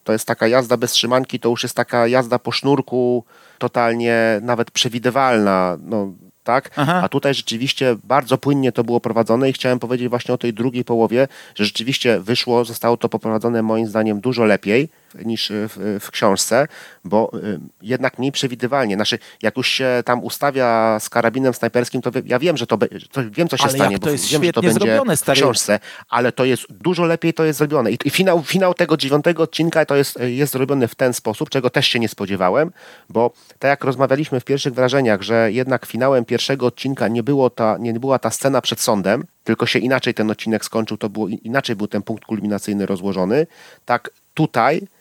to 0.04 0.12
jest 0.12 0.26
taka 0.26 0.48
jazda 0.48 0.76
bez 0.76 0.92
trzymanki, 0.92 1.40
to 1.40 1.48
już 1.48 1.62
jest 1.62 1.76
taka 1.76 2.06
jazda 2.06 2.38
po 2.38 2.52
sznurku, 2.52 3.24
totalnie 3.58 4.40
nawet 4.42 4.70
przewidywalna. 4.70 5.76
No, 5.82 6.12
tak? 6.44 6.70
A 6.76 7.08
tutaj 7.08 7.34
rzeczywiście 7.34 7.96
bardzo 8.04 8.38
płynnie 8.38 8.72
to 8.72 8.84
było 8.84 9.00
prowadzone 9.00 9.50
i 9.50 9.52
chciałem 9.52 9.78
powiedzieć 9.78 10.08
właśnie 10.08 10.34
o 10.34 10.38
tej 10.38 10.54
drugiej 10.54 10.84
połowie, 10.84 11.28
że 11.54 11.64
rzeczywiście 11.64 12.20
wyszło, 12.20 12.64
zostało 12.64 12.96
to 12.96 13.08
poprowadzone 13.08 13.62
moim 13.62 13.86
zdaniem 13.86 14.20
dużo 14.20 14.44
lepiej 14.44 14.88
niż 15.24 15.52
w, 15.52 15.98
w, 16.00 16.10
książce, 16.10 16.68
bo 17.04 17.30
y, 17.34 17.60
jednak 17.82 18.18
mniej 18.18 18.32
przewidywalnie. 18.32 18.94
Znaczy, 18.94 19.18
jak 19.42 19.56
już 19.56 19.68
się 19.68 20.02
tam 20.04 20.24
ustawia 20.24 21.00
z 21.00 21.08
karabinem 21.08 21.54
snajperskim, 21.54 22.02
to 22.02 22.10
ja 22.24 22.38
wiem, 22.38 22.56
że 22.56 22.66
to, 22.66 22.78
to 23.12 23.20
wiem, 23.30 23.48
co 23.48 23.56
się 23.56 23.64
ale 23.64 23.72
stanie, 23.72 23.98
to 23.98 24.06
bo 24.06 24.12
jest 24.12 24.28
wiem, 24.28 24.44
że 24.44 24.52
to 24.52 24.62
będzie 24.62 24.74
zrobione, 24.74 25.16
w 25.16 25.30
książce, 25.30 25.80
ale 26.08 26.32
to 26.32 26.44
jest 26.44 26.72
dużo 26.72 27.04
lepiej 27.04 27.34
to 27.34 27.44
jest 27.44 27.58
zrobione. 27.58 27.92
I, 27.92 27.98
i 28.04 28.10
finał, 28.10 28.42
finał 28.42 28.74
tego 28.74 28.96
dziewiątego 28.96 29.42
odcinka 29.42 29.84
to 29.84 29.96
jest, 29.96 30.18
jest 30.20 30.52
zrobiony 30.52 30.88
w 30.88 30.94
ten 30.94 31.12
sposób, 31.12 31.50
czego 31.50 31.70
też 31.70 31.86
się 31.86 31.98
nie 31.98 32.08
spodziewałem, 32.08 32.72
bo 33.08 33.30
tak 33.58 33.68
jak 33.68 33.84
rozmawialiśmy 33.84 34.40
w 34.40 34.44
pierwszych 34.44 34.74
wrażeniach, 34.74 35.22
że 35.22 35.52
jednak 35.52 35.86
finałem 35.86 36.24
pierwszego 36.24 36.66
odcinka 36.66 37.08
nie, 37.08 37.22
było 37.22 37.50
ta, 37.50 37.76
nie 37.80 37.92
była 37.92 38.18
ta 38.18 38.30
scena 38.30 38.60
przed 38.60 38.80
sądem, 38.80 39.24
tylko 39.44 39.66
się 39.66 39.78
inaczej 39.78 40.14
ten 40.14 40.30
odcinek 40.30 40.64
skończył, 40.64 40.96
to 40.96 41.08
było 41.08 41.28
inaczej 41.28 41.76
był 41.76 41.86
ten 41.86 42.02
punkt 42.02 42.24
kulminacyjny 42.24 42.86
rozłożony. 42.86 43.46
Tak 43.84 44.10
tutaj 44.34 44.80
E, 44.80 44.99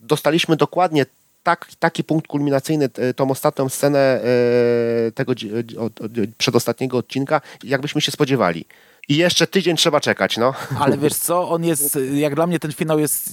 dostaliśmy 0.00 0.56
dokładnie 0.56 1.06
tak, 1.42 1.70
taki 1.78 2.04
punkt 2.04 2.26
kulminacyjny, 2.26 2.88
e, 2.94 3.14
tą 3.14 3.30
ostatnią 3.30 3.68
scenę 3.68 3.98
e, 3.98 5.12
tego 5.12 5.32
przedostatniego 6.38 6.98
odcinka, 6.98 7.40
jakbyśmy 7.64 8.00
się 8.00 8.12
spodziewali. 8.12 8.64
I 9.08 9.16
jeszcze 9.16 9.46
tydzień 9.46 9.76
trzeba 9.76 10.00
czekać, 10.00 10.36
no. 10.36 10.54
Ale 10.80 10.98
wiesz 10.98 11.14
co, 11.14 11.48
on 11.48 11.64
jest, 11.64 11.98
jak 12.12 12.34
dla 12.34 12.46
mnie 12.46 12.58
ten 12.58 12.72
finał 12.72 12.98
jest 12.98 13.30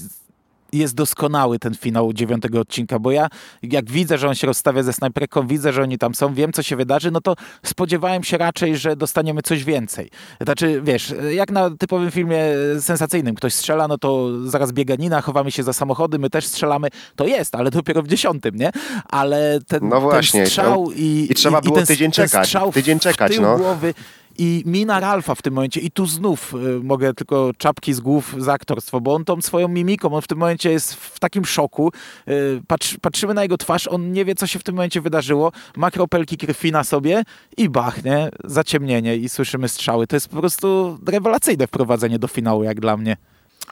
jest 0.74 0.96
doskonały 0.96 1.60
ten 1.60 1.76
finał 1.76 2.14
dziewiątego 2.14 2.60
odcinka, 2.60 3.00
bo 3.00 3.12
ja 3.12 3.28
jak 3.64 3.92
widzę, 3.92 4.18
że 4.18 4.28
on 4.28 4.36
się 4.36 4.48
rozstawia 4.48 4.84
ze 4.84 4.94
snajperką, 4.94 5.48
widzę, 5.48 5.74
że 5.74 5.82
oni 5.82 5.98
tam 5.98 6.16
są, 6.16 6.34
wiem 6.34 6.54
co 6.54 6.64
się 6.64 6.76
wydarzy, 6.76 7.12
no 7.12 7.22
to 7.22 7.36
spodziewałem 7.64 8.24
się 8.24 8.38
raczej, 8.38 8.78
że 8.78 8.96
dostaniemy 8.96 9.42
coś 9.42 9.64
więcej. 9.64 10.10
Znaczy, 10.42 10.82
wiesz, 10.84 11.14
jak 11.32 11.52
na 11.52 11.70
typowym 11.70 12.12
filmie 12.12 12.42
sensacyjnym, 12.80 13.36
ktoś 13.36 13.54
strzela, 13.54 13.88
no 13.88 13.98
to 13.98 14.30
zaraz 14.46 14.72
bieganina, 14.72 15.22
chowamy 15.22 15.52
się 15.52 15.64
za 15.64 15.74
samochody, 15.74 16.20
my 16.20 16.30
też 16.30 16.46
strzelamy, 16.46 16.88
to 17.16 17.28
jest, 17.28 17.56
ale 17.56 17.72
dopiero 17.72 18.04
w 18.04 18.08
dziesiątym, 18.08 18.56
nie? 18.56 18.72
Ale 19.10 19.60
ten, 19.68 19.90
no 19.90 20.02
właśnie, 20.02 20.40
ten 20.40 20.50
strzał 20.50 20.92
i, 20.96 21.28
i 21.32 21.36
trzeba 21.36 21.60
i, 21.60 21.62
było 21.62 21.76
i 21.76 21.80
ten, 21.80 21.88
tydzień 21.88 22.12
czekać, 22.12 22.56
tydzień 22.74 23.00
czekać, 23.00 23.32
w 23.32 23.36
tył 23.36 23.44
no. 23.44 23.58
głowy 23.58 23.94
i 24.38 24.64
mina 24.66 25.00
Ralfa 25.00 25.36
w 25.36 25.42
tym 25.42 25.54
momencie, 25.54 25.80
i 25.80 25.92
tu 25.92 26.06
znów 26.06 26.54
y, 26.54 26.84
mogę 26.84 27.14
tylko 27.14 27.52
czapki 27.58 27.94
z 27.94 28.00
głów 28.00 28.36
za 28.38 28.54
aktorstwo, 28.54 29.02
bo 29.02 29.16
on 29.16 29.26
tą 29.26 29.42
swoją 29.42 29.68
mimiką, 29.68 30.14
on 30.14 30.22
w 30.22 30.28
tym 30.28 30.38
momencie 30.38 30.72
jest 30.72 30.94
w 30.94 31.20
takim 31.20 31.46
szoku. 31.46 31.92
Y, 32.28 32.62
patrz, 32.68 32.98
patrzymy 33.02 33.34
na 33.34 33.44
jego 33.44 33.58
twarz, 33.58 33.88
on 33.88 34.12
nie 34.12 34.26
wie, 34.26 34.36
co 34.36 34.48
się 34.48 34.60
w 34.60 34.64
tym 34.64 34.76
momencie 34.76 35.02
wydarzyło. 35.02 35.52
Ma 35.76 35.92
kropelki 35.92 36.38
krwi 36.38 36.72
na 36.72 36.84
sobie 36.84 37.24
i 37.58 37.70
bach, 37.70 38.04
nie? 38.04 38.30
Zaciemnienie 38.44 39.16
i 39.16 39.30
słyszymy 39.30 39.70
strzały. 39.70 40.08
To 40.08 40.16
jest 40.16 40.30
po 40.30 40.38
prostu 40.38 40.98
rewelacyjne 41.08 41.68
wprowadzenie 41.68 42.20
do 42.20 42.28
finału, 42.28 42.64
jak 42.64 42.80
dla 42.80 42.98
mnie. 42.98 43.18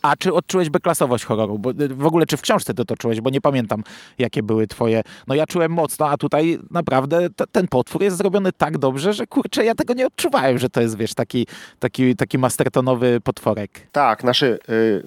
A 0.01 0.15
czy 0.15 0.33
odczułeś 0.33 0.69
beklasowość 0.69 1.25
horroru? 1.25 1.59
Bo 1.59 1.71
y, 1.71 1.87
w 1.87 2.05
ogóle 2.05 2.25
czy 2.25 2.37
w 2.37 2.41
książce 2.41 2.73
ty 2.73 2.85
to 2.85 2.95
czułeś? 2.97 3.21
Bo 3.21 3.29
nie 3.29 3.41
pamiętam, 3.41 3.83
jakie 4.17 4.43
były 4.43 4.67
twoje... 4.67 5.01
No 5.27 5.35
ja 5.35 5.45
czułem 5.45 5.71
mocno, 5.71 6.09
a 6.09 6.17
tutaj 6.17 6.59
naprawdę 6.71 7.29
t- 7.29 7.45
ten 7.51 7.67
potwór 7.67 8.03
jest 8.03 8.17
zrobiony 8.17 8.51
tak 8.51 8.77
dobrze, 8.77 9.13
że 9.13 9.27
kurczę, 9.27 9.65
ja 9.65 9.75
tego 9.75 9.93
nie 9.93 10.07
odczuwałem, 10.07 10.57
że 10.57 10.69
to 10.69 10.81
jest, 10.81 10.97
wiesz, 10.97 11.13
taki, 11.13 11.47
taki, 11.79 12.15
taki 12.15 12.37
mastertonowy 12.37 13.21
potworek. 13.21 13.87
Tak, 13.91 14.21
znaczy 14.21 14.59
y, 14.69 15.03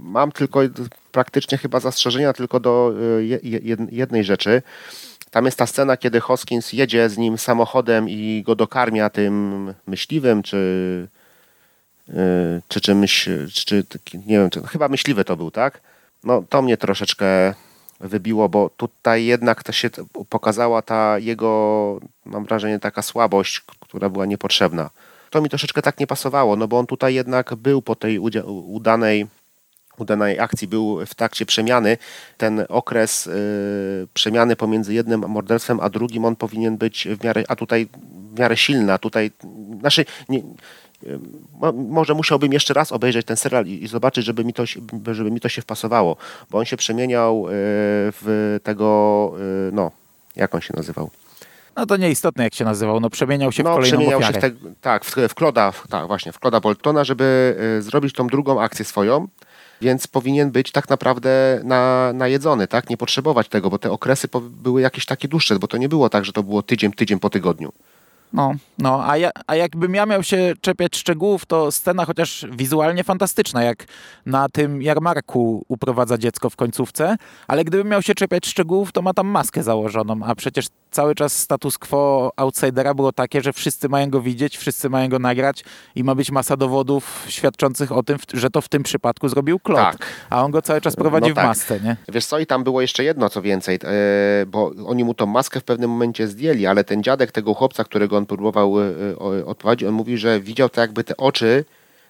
mam 0.00 0.32
tylko 0.32 0.60
praktycznie 1.12 1.58
chyba 1.58 1.80
zastrzeżenia 1.80 2.32
tylko 2.32 2.60
do 2.60 2.92
y, 3.18 3.26
je, 3.26 3.60
jednej 3.90 4.24
rzeczy. 4.24 4.62
Tam 5.30 5.44
jest 5.44 5.58
ta 5.58 5.66
scena, 5.66 5.96
kiedy 5.96 6.20
Hoskins 6.20 6.72
jedzie 6.72 7.08
z 7.08 7.18
nim 7.18 7.38
samochodem 7.38 8.08
i 8.08 8.42
go 8.46 8.54
dokarmia 8.54 9.10
tym 9.10 9.74
myśliwym, 9.86 10.42
czy 10.42 11.08
czy 12.68 12.80
czymś, 12.80 13.28
czy, 13.52 13.84
czy 13.84 13.84
nie 14.14 14.38
wiem, 14.38 14.50
czy, 14.50 14.62
chyba 14.62 14.88
myśliwy 14.88 15.24
to 15.24 15.36
był, 15.36 15.50
tak? 15.50 15.80
No 16.24 16.44
to 16.48 16.62
mnie 16.62 16.76
troszeczkę 16.76 17.54
wybiło, 18.00 18.48
bo 18.48 18.70
tutaj 18.76 19.24
jednak 19.24 19.62
to 19.62 19.72
się 19.72 19.90
pokazała 20.28 20.82
ta 20.82 21.18
jego, 21.18 22.00
mam 22.24 22.44
wrażenie, 22.44 22.78
taka 22.78 23.02
słabość, 23.02 23.60
która 23.60 24.08
była 24.08 24.26
niepotrzebna. 24.26 24.90
To 25.30 25.42
mi 25.42 25.48
troszeczkę 25.48 25.82
tak 25.82 26.00
nie 26.00 26.06
pasowało, 26.06 26.56
no 26.56 26.68
bo 26.68 26.78
on 26.78 26.86
tutaj 26.86 27.14
jednak 27.14 27.54
był 27.54 27.82
po 27.82 27.94
tej 27.96 28.18
udanej 28.46 29.26
udanej 29.98 30.40
akcji 30.40 30.68
był 30.68 31.06
w 31.06 31.14
trakcie 31.14 31.46
przemiany. 31.46 31.96
Ten 32.36 32.64
okres 32.68 33.26
y, 33.26 34.08
przemiany 34.14 34.56
pomiędzy 34.56 34.94
jednym 34.94 35.20
morderstwem 35.28 35.80
a 35.80 35.88
drugim, 35.88 36.24
on 36.24 36.36
powinien 36.36 36.76
być 36.76 37.08
w 37.08 37.24
miarę, 37.24 37.44
a 37.48 37.56
tutaj 37.56 37.88
w 38.34 38.38
miarę 38.38 38.56
silny, 38.56 38.92
a 38.92 38.98
tutaj, 38.98 39.30
znaczy, 39.80 40.04
nie, 40.28 40.42
może 41.72 42.14
musiałbym 42.14 42.52
jeszcze 42.52 42.74
raz 42.74 42.92
obejrzeć 42.92 43.26
ten 43.26 43.36
serial 43.36 43.66
i, 43.66 43.86
zobaczyć, 43.86 44.24
żeby 44.24 44.44
mi, 44.44 44.52
to, 44.52 44.64
żeby 45.12 45.30
mi 45.30 45.40
to 45.40 45.48
się 45.48 45.62
wpasowało, 45.62 46.16
bo 46.50 46.58
on 46.58 46.64
się 46.64 46.76
przemieniał 46.76 47.46
y, 47.46 47.50
w 47.52 48.58
tego, 48.62 49.32
y, 49.68 49.72
no, 49.72 49.90
jak 50.36 50.54
on 50.54 50.60
się 50.60 50.74
nazywał? 50.76 51.10
No 51.76 51.86
to 51.86 51.96
nieistotne, 51.96 52.44
jak 52.44 52.54
się 52.54 52.64
nazywał. 52.64 53.00
No 53.00 53.10
przemieniał 53.10 53.52
się 53.52 53.62
no, 53.62 53.70
w 53.70 53.74
kolejną 53.74 53.98
przemieniał 53.98 54.18
ofiarę. 54.18 54.40
się 54.40 54.56
w 54.56 54.60
te, 54.60 54.74
tak, 54.80 55.04
w, 55.04 55.16
w 55.28 55.34
Kloda, 55.34 55.72
tak, 55.88 56.06
właśnie, 56.06 56.32
w 56.32 56.38
Kloda 56.38 56.60
Boltona, 56.60 57.04
żeby 57.04 57.56
y, 57.78 57.82
zrobić 57.82 58.14
tą 58.14 58.26
drugą 58.26 58.60
akcję 58.60 58.84
swoją 58.84 59.28
więc 59.82 60.06
powinien 60.06 60.50
być 60.50 60.72
tak 60.72 60.88
naprawdę 60.88 61.60
na, 61.64 62.12
najedzony, 62.14 62.68
tak? 62.68 62.90
Nie 62.90 62.96
potrzebować 62.96 63.48
tego, 63.48 63.70
bo 63.70 63.78
te 63.78 63.90
okresy 63.90 64.28
były 64.50 64.80
jakieś 64.80 65.06
takie 65.06 65.28
dłuższe, 65.28 65.58
bo 65.58 65.68
to 65.68 65.76
nie 65.76 65.88
było 65.88 66.08
tak, 66.08 66.24
że 66.24 66.32
to 66.32 66.42
było 66.42 66.62
tydzień, 66.62 66.92
tydzień 66.92 67.18
po 67.20 67.30
tygodniu. 67.30 67.72
No, 68.32 68.54
no 68.78 69.04
a, 69.10 69.16
ja, 69.16 69.30
a 69.46 69.56
jakbym 69.56 69.94
ja 69.94 70.06
miał 70.06 70.22
się 70.22 70.52
czepiać 70.60 70.96
szczegółów, 70.96 71.46
to 71.46 71.72
scena 71.72 72.04
chociaż 72.04 72.46
wizualnie 72.50 73.04
fantastyczna, 73.04 73.62
jak 73.62 73.84
na 74.26 74.48
tym 74.48 74.82
jarmarku 74.82 75.64
uprowadza 75.68 76.18
dziecko 76.18 76.50
w 76.50 76.56
końcówce, 76.56 77.16
ale 77.48 77.64
gdybym 77.64 77.88
miał 77.88 78.02
się 78.02 78.14
czepiać 78.14 78.46
szczegółów, 78.46 78.92
to 78.92 79.02
ma 79.02 79.14
tam 79.14 79.26
maskę 79.26 79.62
założoną, 79.62 80.20
a 80.24 80.34
przecież 80.34 80.66
cały 80.90 81.14
czas 81.14 81.36
status 81.36 81.78
quo 81.78 82.32
outsidera 82.36 82.94
było 82.94 83.12
takie, 83.12 83.42
że 83.42 83.52
wszyscy 83.52 83.88
mają 83.88 84.10
go 84.10 84.20
widzieć, 84.20 84.58
wszyscy 84.58 84.90
mają 84.90 85.08
go 85.08 85.18
nagrać 85.18 85.64
i 85.94 86.04
ma 86.04 86.14
być 86.14 86.30
masa 86.30 86.56
dowodów 86.56 87.24
świadczących 87.28 87.92
o 87.92 88.02
tym, 88.02 88.18
że 88.34 88.50
to 88.50 88.60
w 88.60 88.68
tym 88.68 88.82
przypadku 88.82 89.28
zrobił 89.28 89.58
Klot. 89.58 89.78
Tak. 89.78 90.06
A 90.30 90.44
on 90.44 90.50
go 90.50 90.62
cały 90.62 90.80
czas 90.80 90.96
prowadzi 90.96 91.28
no 91.28 91.34
tak. 91.34 91.44
w 91.44 91.48
masce, 91.48 91.80
nie? 91.80 91.96
Wiesz 92.08 92.26
co, 92.26 92.38
i 92.38 92.46
tam 92.46 92.64
było 92.64 92.80
jeszcze 92.80 93.04
jedno, 93.04 93.28
co 93.28 93.42
więcej, 93.42 93.78
yy, 93.82 94.46
bo 94.46 94.72
oni 94.86 95.04
mu 95.04 95.14
tą 95.14 95.26
maskę 95.26 95.60
w 95.60 95.64
pewnym 95.64 95.90
momencie 95.90 96.28
zdjęli, 96.28 96.66
ale 96.66 96.84
ten 96.84 97.02
dziadek 97.02 97.32
tego 97.32 97.54
chłopca, 97.54 97.84
którego 97.84 98.21
on 98.22 98.26
próbował 98.26 98.80
yy, 98.80 99.46
odprowadzić, 99.46 99.88
on 99.88 99.94
mówi, 99.94 100.18
że 100.18 100.40
widział 100.40 100.68
tak 100.68 100.78
jakby 100.78 101.04
te 101.04 101.16
oczy, 101.16 101.64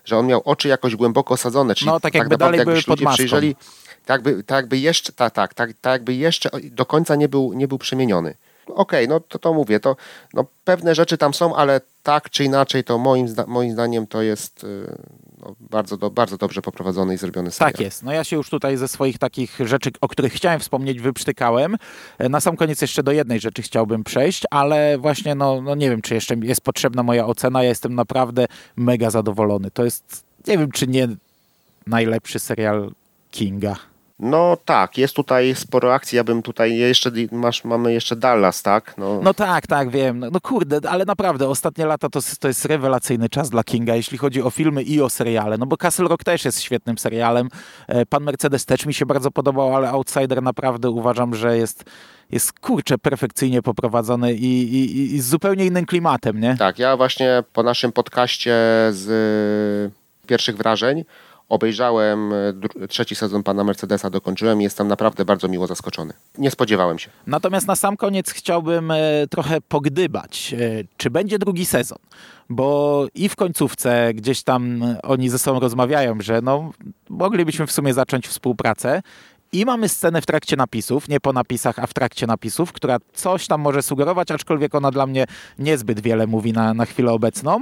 że 0.04 0.18
on 0.18 0.26
miał 0.26 0.42
oczy 0.44 0.68
jakoś 0.68 0.96
głęboko 0.96 1.34
osadzone, 1.34 1.74
czyli 1.74 1.90
no, 1.90 2.00
tak, 2.00 2.14
jakby 2.14 2.30
tak 2.30 2.40
naprawdę 2.40 2.58
dalej 2.58 2.74
były 2.74 2.82
pod 2.82 3.00
maską. 3.00 3.14
przyjrzeli, 3.14 3.56
tak 4.04 4.26
jakby, 4.26 4.44
tak 4.44 4.56
jakby 4.56 4.78
jeszcze, 4.78 5.12
tak, 5.12 5.34
tak, 5.34 5.54
tak, 5.54 5.70
tak 5.80 5.92
jakby 5.92 6.14
jeszcze 6.14 6.50
do 6.62 6.86
końca 6.86 7.16
nie 7.16 7.28
był, 7.28 7.52
nie 7.52 7.68
był 7.68 7.78
przemieniony 7.78 8.34
okej, 8.66 9.04
okay, 9.04 9.08
no 9.08 9.20
to, 9.20 9.38
to 9.38 9.54
mówię, 9.54 9.80
to 9.80 9.96
no, 10.34 10.44
pewne 10.64 10.94
rzeczy 10.94 11.18
tam 11.18 11.34
są, 11.34 11.56
ale 11.56 11.80
tak 12.02 12.30
czy 12.30 12.44
inaczej 12.44 12.84
to 12.84 12.98
moim, 12.98 13.28
zda 13.28 13.44
moim 13.46 13.72
zdaniem 13.72 14.06
to 14.06 14.22
jest 14.22 14.64
y, 14.64 14.96
no, 15.42 15.54
bardzo, 15.60 15.96
do, 15.96 16.10
bardzo 16.10 16.36
dobrze 16.36 16.62
poprowadzony 16.62 17.14
i 17.14 17.16
zrobiony 17.16 17.50
serial. 17.50 17.72
Tak 17.72 17.80
jest. 17.80 18.02
No 18.02 18.12
ja 18.12 18.24
się 18.24 18.36
już 18.36 18.50
tutaj 18.50 18.76
ze 18.76 18.88
swoich 18.88 19.18
takich 19.18 19.58
rzeczy, 19.64 19.90
o 20.00 20.08
których 20.08 20.32
chciałem 20.32 20.60
wspomnieć, 20.60 21.00
wyprztykałem. 21.00 21.76
E, 22.18 22.28
na 22.28 22.40
sam 22.40 22.56
koniec 22.56 22.80
jeszcze 22.82 23.02
do 23.02 23.12
jednej 23.12 23.40
rzeczy 23.40 23.62
chciałbym 23.62 24.04
przejść, 24.04 24.42
ale 24.50 24.98
właśnie 24.98 25.34
no, 25.34 25.60
no 25.60 25.74
nie 25.74 25.90
wiem, 25.90 26.02
czy 26.02 26.14
jeszcze 26.14 26.34
jest 26.34 26.60
potrzebna 26.60 27.02
moja 27.02 27.26
ocena. 27.26 27.62
Ja 27.62 27.68
jestem 27.68 27.94
naprawdę 27.94 28.46
mega 28.76 29.10
zadowolony. 29.10 29.70
To 29.70 29.84
jest, 29.84 30.24
nie 30.46 30.58
wiem, 30.58 30.70
czy 30.70 30.86
nie 30.86 31.08
najlepszy 31.86 32.38
serial 32.38 32.92
Kinga. 33.30 33.91
No 34.22 34.56
tak, 34.64 34.98
jest 34.98 35.16
tutaj 35.16 35.54
sporo 35.54 35.94
akcji. 35.94 36.16
Ja 36.16 36.24
bym 36.24 36.42
tutaj 36.42 36.76
jeszcze 36.76 37.10
masz, 37.32 37.64
mamy 37.64 37.92
jeszcze 37.92 38.16
Dallas, 38.16 38.62
tak? 38.62 38.94
No, 38.98 39.20
no 39.22 39.34
tak, 39.34 39.66
tak, 39.66 39.90
wiem. 39.90 40.18
No, 40.18 40.30
no, 40.30 40.40
kurde, 40.40 40.80
ale 40.90 41.04
naprawdę 41.04 41.48
ostatnie 41.48 41.86
lata 41.86 42.08
to, 42.08 42.20
to 42.40 42.48
jest 42.48 42.64
rewelacyjny 42.64 43.28
czas 43.28 43.50
dla 43.50 43.64
Kinga, 43.64 43.94
jeśli 43.94 44.18
chodzi 44.18 44.42
o 44.42 44.50
filmy 44.50 44.82
i 44.82 45.00
o 45.00 45.10
seriale. 45.10 45.58
No 45.58 45.66
bo 45.66 45.76
Castle 45.76 46.08
Rock 46.08 46.24
też 46.24 46.44
jest 46.44 46.60
świetnym 46.62 46.98
serialem. 46.98 47.48
E, 47.88 48.06
Pan 48.06 48.22
Mercedes 48.22 48.66
też 48.66 48.86
mi 48.86 48.94
się 48.94 49.06
bardzo 49.06 49.30
podobał, 49.30 49.76
ale 49.76 49.90
Outsider 49.90 50.42
naprawdę 50.42 50.90
uważam, 50.90 51.34
że 51.34 51.56
jest 51.56 51.84
jest 52.30 52.60
kurczę 52.60 52.98
perfekcyjnie 52.98 53.62
poprowadzony 53.62 54.34
i, 54.34 54.74
i, 54.74 55.14
i 55.14 55.20
z 55.20 55.28
zupełnie 55.28 55.66
innym 55.66 55.86
klimatem, 55.86 56.40
nie? 56.40 56.56
Tak, 56.58 56.78
ja 56.78 56.96
właśnie 56.96 57.42
po 57.52 57.62
naszym 57.62 57.92
podcaście 57.92 58.54
z 58.90 59.92
pierwszych 60.26 60.56
wrażeń 60.56 61.04
Obejrzałem 61.52 62.32
e, 62.82 62.88
trzeci 62.88 63.14
sezon 63.14 63.42
pana 63.42 63.64
Mercedesa, 63.64 64.10
dokończyłem 64.10 64.60
i 64.60 64.64
jestem 64.64 64.88
naprawdę 64.88 65.24
bardzo 65.24 65.48
miło 65.48 65.66
zaskoczony. 65.66 66.14
Nie 66.38 66.50
spodziewałem 66.50 66.98
się. 66.98 67.10
Natomiast 67.26 67.66
na 67.66 67.76
sam 67.76 67.96
koniec 67.96 68.30
chciałbym 68.30 68.90
e, 68.90 69.26
trochę 69.30 69.60
pogdybać, 69.60 70.54
e, 70.54 70.84
czy 70.96 71.10
będzie 71.10 71.38
drugi 71.38 71.66
sezon. 71.66 71.98
Bo 72.48 73.06
i 73.14 73.28
w 73.28 73.36
końcówce 73.36 74.14
gdzieś 74.14 74.42
tam 74.42 74.84
oni 75.02 75.28
ze 75.28 75.38
sobą 75.38 75.60
rozmawiają, 75.60 76.20
że 76.20 76.40
no, 76.42 76.72
moglibyśmy 77.08 77.66
w 77.66 77.72
sumie 77.72 77.94
zacząć 77.94 78.28
współpracę. 78.28 79.02
I 79.52 79.64
mamy 79.64 79.88
scenę 79.88 80.20
w 80.22 80.26
trakcie 80.26 80.56
napisów, 80.56 81.08
nie 81.08 81.20
po 81.20 81.32
napisach, 81.32 81.78
a 81.78 81.86
w 81.86 81.94
trakcie 81.94 82.26
napisów, 82.26 82.72
która 82.72 82.98
coś 83.12 83.46
tam 83.46 83.60
może 83.60 83.82
sugerować, 83.82 84.30
aczkolwiek 84.30 84.74
ona 84.74 84.90
dla 84.90 85.06
mnie 85.06 85.24
niezbyt 85.58 86.00
wiele 86.00 86.26
mówi 86.26 86.52
na, 86.52 86.74
na 86.74 86.86
chwilę 86.86 87.12
obecną. 87.12 87.60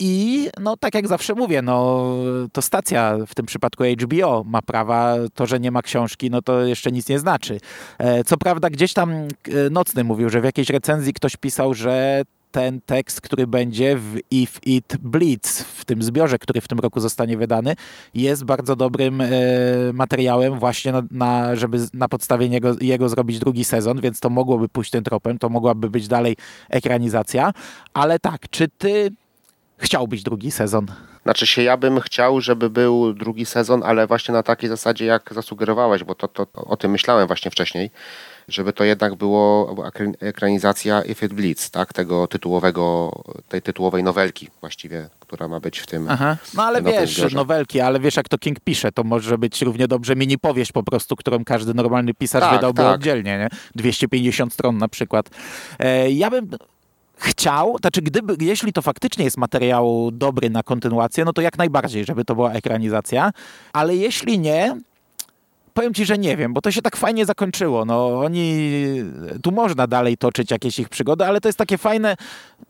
I 0.00 0.48
no 0.60 0.76
tak 0.76 0.94
jak 0.94 1.08
zawsze 1.08 1.34
mówię, 1.34 1.62
no 1.62 2.06
to 2.52 2.62
stacja, 2.62 3.18
w 3.26 3.34
tym 3.34 3.46
przypadku 3.46 3.84
HBO, 3.84 4.44
ma 4.46 4.62
prawa, 4.62 5.14
to, 5.34 5.46
że 5.46 5.60
nie 5.60 5.70
ma 5.70 5.82
książki, 5.82 6.30
no 6.30 6.42
to 6.42 6.64
jeszcze 6.64 6.92
nic 6.92 7.08
nie 7.08 7.18
znaczy. 7.18 7.60
E, 7.98 8.24
co 8.24 8.36
prawda 8.36 8.70
gdzieś 8.70 8.92
tam 8.92 9.12
e, 9.12 9.28
Nocny 9.70 10.04
mówił, 10.04 10.28
że 10.28 10.40
w 10.40 10.44
jakiejś 10.44 10.70
recenzji 10.70 11.12
ktoś 11.12 11.36
pisał, 11.36 11.74
że 11.74 12.22
ten 12.52 12.80
tekst, 12.80 13.20
który 13.20 13.46
będzie 13.46 13.96
w 13.96 14.18
If 14.30 14.60
It 14.66 14.96
Bleeds, 15.00 15.62
w 15.62 15.84
tym 15.84 16.02
zbiorze, 16.02 16.38
który 16.38 16.60
w 16.60 16.68
tym 16.68 16.78
roku 16.78 17.00
zostanie 17.00 17.36
wydany, 17.36 17.76
jest 18.14 18.44
bardzo 18.44 18.76
dobrym 18.76 19.20
e, 19.20 19.28
materiałem 19.92 20.58
właśnie 20.58 20.92
na, 20.92 21.02
na, 21.10 21.56
żeby 21.56 21.78
na 21.94 22.08
podstawie 22.08 22.48
niego, 22.48 22.76
jego 22.80 23.08
zrobić 23.08 23.38
drugi 23.38 23.64
sezon, 23.64 24.00
więc 24.00 24.20
to 24.20 24.30
mogłoby 24.30 24.68
pójść 24.68 24.90
tym 24.90 25.04
tropem, 25.04 25.38
to 25.38 25.48
mogłaby 25.48 25.90
być 25.90 26.08
dalej 26.08 26.36
ekranizacja. 26.70 27.52
Ale 27.94 28.18
tak, 28.18 28.48
czy 28.50 28.68
ty 28.78 29.10
chciałbyś 29.78 30.22
drugi 30.22 30.50
sezon? 30.50 30.86
Znaczy 31.22 31.46
się, 31.46 31.62
ja 31.62 31.76
bym 31.76 32.00
chciał, 32.00 32.40
żeby 32.40 32.70
był 32.70 33.12
drugi 33.12 33.46
sezon, 33.46 33.82
ale 33.82 34.06
właśnie 34.06 34.34
na 34.34 34.42
takiej 34.42 34.68
zasadzie, 34.68 35.04
jak 35.04 35.34
zasugerowałeś, 35.34 36.04
bo 36.04 36.14
to, 36.14 36.28
to, 36.28 36.46
o 36.54 36.76
tym 36.76 36.90
myślałem 36.90 37.26
właśnie 37.26 37.50
wcześniej, 37.50 37.90
żeby 38.48 38.72
to 38.72 38.84
jednak 38.84 39.14
było 39.14 39.74
ekranizacja 40.20 41.02
If 41.02 41.26
It 41.26 41.34
Bleeds, 41.34 41.70
tak? 41.70 41.92
Tego 41.92 42.26
tytułowego, 42.26 43.12
tej 43.48 43.62
tytułowej 43.62 44.02
nowelki 44.02 44.48
właściwie, 44.60 45.08
która 45.20 45.48
ma 45.48 45.60
być 45.60 45.78
w 45.78 45.86
tym. 45.86 46.06
Aha. 46.10 46.36
No 46.54 46.62
ale 46.62 46.82
wiesz, 46.82 47.14
zbiorze. 47.14 47.36
nowelki, 47.36 47.80
ale 47.80 48.00
wiesz 48.00 48.16
jak 48.16 48.28
to 48.28 48.38
King 48.38 48.60
pisze, 48.60 48.92
to 48.92 49.04
może 49.04 49.38
być 49.38 49.62
równie 49.62 49.88
dobrze 49.88 50.16
mini 50.16 50.38
powieść 50.38 50.72
po 50.72 50.82
prostu, 50.82 51.16
którą 51.16 51.44
każdy 51.44 51.74
normalny 51.74 52.14
pisarz 52.14 52.42
tak, 52.42 52.54
wydałby 52.54 52.82
tak. 52.82 52.94
oddzielnie, 52.94 53.38
nie? 53.38 53.48
250 53.74 54.52
stron 54.52 54.78
na 54.78 54.88
przykład. 54.88 55.30
E, 55.78 56.10
ja 56.10 56.30
bym 56.30 56.50
chciał, 57.16 57.76
znaczy 57.80 58.02
gdyby, 58.02 58.36
jeśli 58.40 58.72
to 58.72 58.82
faktycznie 58.82 59.24
jest 59.24 59.36
materiał 59.36 60.10
dobry 60.12 60.50
na 60.50 60.62
kontynuację, 60.62 61.24
no 61.24 61.32
to 61.32 61.42
jak 61.42 61.58
najbardziej, 61.58 62.04
żeby 62.04 62.24
to 62.24 62.34
była 62.34 62.52
ekranizacja, 62.52 63.30
ale 63.72 63.96
jeśli 63.96 64.38
nie, 64.38 64.76
powiem 65.76 65.94
ci, 65.94 66.06
że 66.06 66.18
nie 66.18 66.36
wiem, 66.36 66.54
bo 66.54 66.60
to 66.60 66.70
się 66.70 66.82
tak 66.82 66.96
fajnie 66.96 67.26
zakończyło. 67.26 67.84
No, 67.84 68.20
oni, 68.20 68.70
tu 69.42 69.52
można 69.52 69.86
dalej 69.86 70.16
toczyć 70.16 70.50
jakieś 70.50 70.78
ich 70.78 70.88
przygody, 70.88 71.24
ale 71.24 71.40
to 71.40 71.48
jest 71.48 71.58
takie 71.58 71.78
fajne, 71.78 72.16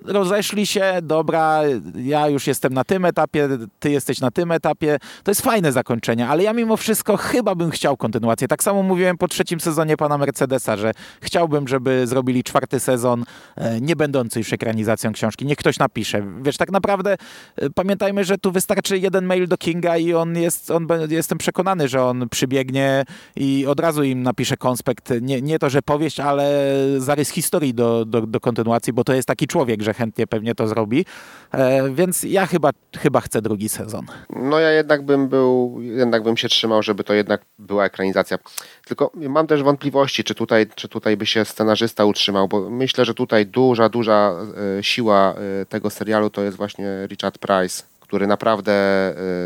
rozeszli 0.05 0.67
się, 0.67 0.93
dobra, 1.03 1.61
ja 1.95 2.29
już 2.29 2.47
jestem 2.47 2.75
na 2.75 2.85
tym 2.85 3.05
etapie, 3.05 3.49
ty 3.81 3.91
jesteś 3.91 4.21
na 4.21 4.31
tym 4.31 4.53
etapie. 4.53 4.99
To 5.25 5.31
jest 5.31 5.43
fajne 5.43 5.73
zakończenie, 5.73 6.29
ale 6.29 6.43
ja 6.43 6.53
mimo 6.53 6.77
wszystko 6.77 7.17
chyba 7.17 7.55
bym 7.55 7.71
chciał 7.71 7.97
kontynuację. 7.97 8.49
Tak 8.49 8.63
samo 8.63 8.83
mówiłem 8.83 9.19
po 9.19 9.29
trzecim 9.29 9.61
sezonie 9.61 9.97
pana 9.97 10.19
Mercedesa, 10.19 10.77
że 10.77 10.93
chciałbym, 11.21 11.69
żeby 11.69 12.07
zrobili 12.07 12.45
czwarty 12.45 12.81
sezon, 12.81 13.25
e, 13.57 13.81
nie 13.81 13.97
będący 13.97 14.39
już 14.39 14.53
ekranizacją 14.53 15.13
książki. 15.13 15.47
Niech 15.47 15.59
ktoś 15.59 15.79
napisze. 15.79 16.23
Wiesz, 16.43 16.57
tak 16.57 16.73
naprawdę 16.73 17.17
e, 17.57 17.71
pamiętajmy, 17.71 18.25
że 18.25 18.39
tu 18.39 18.53
wystarczy 18.53 18.99
jeden 18.99 19.27
mail 19.27 19.49
do 19.49 19.59
Kinga 19.59 19.97
i 19.97 20.15
on 20.15 20.37
jest, 20.37 20.71
on, 20.71 20.89
jestem 21.09 21.39
przekonany, 21.39 21.89
że 21.89 22.05
on 22.05 22.29
przybiegnie 22.29 22.96
i 23.37 23.67
od 23.67 23.81
razu 23.81 24.03
im 24.03 24.23
napiszę 24.23 24.57
konspekt, 24.57 25.13
nie, 25.21 25.43
nie 25.43 25.59
to, 25.59 25.71
że 25.71 25.83
powieść, 25.83 26.21
ale 26.21 26.73
zarys 26.99 27.31
historii 27.31 27.75
do, 27.75 28.05
do, 28.05 28.21
do 28.21 28.41
kontynuacji, 28.41 28.93
bo 28.93 29.05
to 29.05 29.15
jest 29.15 29.29
taki 29.29 29.47
człowiek, 29.47 29.83
że 29.83 29.95
chętnie 29.95 30.27
pewnie 30.27 30.55
to 30.55 30.69
zrobi. 30.69 31.05
E, 31.53 31.91
więc 31.91 32.23
ja 32.23 32.47
chyba, 32.47 32.71
chyba 32.99 33.21
chcę 33.21 33.43
drugi 33.43 33.69
sezon. 33.69 34.07
No 34.31 34.59
ja 34.59 34.71
jednak 34.71 35.03
bym 35.03 35.29
był, 35.29 35.79
jednak 35.81 36.23
bym 36.23 36.37
się 36.37 36.49
trzymał, 36.49 36.83
żeby 36.83 37.05
to 37.05 37.15
jednak 37.15 37.45
była 37.59 37.85
ekranizacja. 37.85 38.39
Tylko 38.85 39.11
mam 39.15 39.47
też 39.47 39.63
wątpliwości, 39.63 40.25
czy 40.25 40.35
tutaj, 40.35 40.67
czy 40.75 40.89
tutaj 40.89 41.17
by 41.17 41.27
się 41.27 41.45
scenarzysta 41.45 42.05
utrzymał, 42.05 42.49
bo 42.49 42.71
myślę, 42.71 43.05
że 43.05 43.15
tutaj 43.15 43.47
duża, 43.47 43.89
duża 43.89 44.37
e, 44.79 44.83
siła 44.83 45.35
e, 45.35 45.67
tego 45.67 45.91
serialu 45.91 46.31
to 46.31 46.43
jest 46.43 46.57
właśnie 46.57 47.07
Richard 47.07 47.39
Price, 47.39 47.83
który 48.01 48.27
naprawdę 48.27 48.73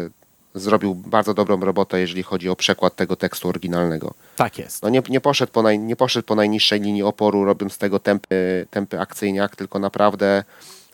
y, 0.07 0.20
zrobił 0.55 0.95
bardzo 0.95 1.35
dobrą 1.35 1.61
robotę, 1.61 2.01
jeżeli 2.01 2.23
chodzi 2.23 2.49
o 2.49 2.57
przekład 2.57 2.97
tego 2.97 3.17
tekstu 3.17 3.49
oryginalnego. 3.49 4.15
Tak 4.37 4.59
jest. 4.59 4.83
No 4.83 4.89
nie, 4.89 5.03
nie, 5.09 5.21
poszedł 5.21 5.53
po 5.53 5.63
naj, 5.63 5.79
nie 5.79 5.97
poszedł 5.97 6.27
po 6.27 6.35
najniższej 6.35 6.81
linii 6.81 7.03
oporu, 7.03 7.45
robiąc 7.45 7.73
z 7.73 7.79
tego 7.79 7.99
tempy, 7.99 8.67
tempy 8.71 9.01
akcyjniak, 9.01 9.57
tylko 9.57 9.79
naprawdę 9.79 10.45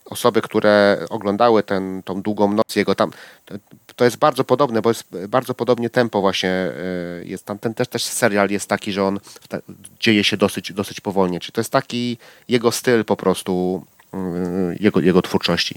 osoby, 0.04 0.42
które 0.42 0.98
oglądały 1.10 1.62
ten, 1.62 2.02
tą 2.02 2.22
długą 2.22 2.52
noc 2.52 2.76
jego 2.76 2.94
tam, 2.94 3.10
to, 3.44 3.54
to 3.96 4.04
jest 4.04 4.16
bardzo 4.16 4.44
podobne, 4.44 4.82
bo 4.82 4.90
jest 4.90 5.04
bardzo 5.28 5.54
podobnie 5.54 5.90
tempo 5.90 6.20
właśnie 6.20 6.72
y, 7.20 7.26
jest 7.26 7.44
tam, 7.44 7.58
ten 7.58 7.74
też, 7.74 7.88
też 7.88 8.04
serial 8.04 8.50
jest 8.50 8.68
taki, 8.68 8.92
że 8.92 9.04
on 9.04 9.20
ta, 9.48 9.58
dzieje 10.00 10.24
się 10.24 10.36
dosyć, 10.36 10.72
dosyć 10.72 11.00
powolnie, 11.00 11.40
czyli 11.40 11.52
to 11.52 11.60
jest 11.60 11.72
taki 11.72 12.18
jego 12.48 12.72
styl 12.72 13.04
po 13.04 13.16
prostu 13.16 13.84
y, 14.14 14.18
jego, 14.80 15.00
jego 15.00 15.22
twórczości. 15.22 15.74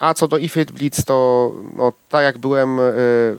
A 0.00 0.14
co 0.14 0.28
do 0.28 0.38
If 0.38 0.60
It 0.60 0.72
Bleeds, 0.72 1.04
to 1.04 1.52
no, 1.76 1.92
tak 2.08 2.24
jak 2.24 2.38
byłem 2.38 2.80
y, 2.80 3.36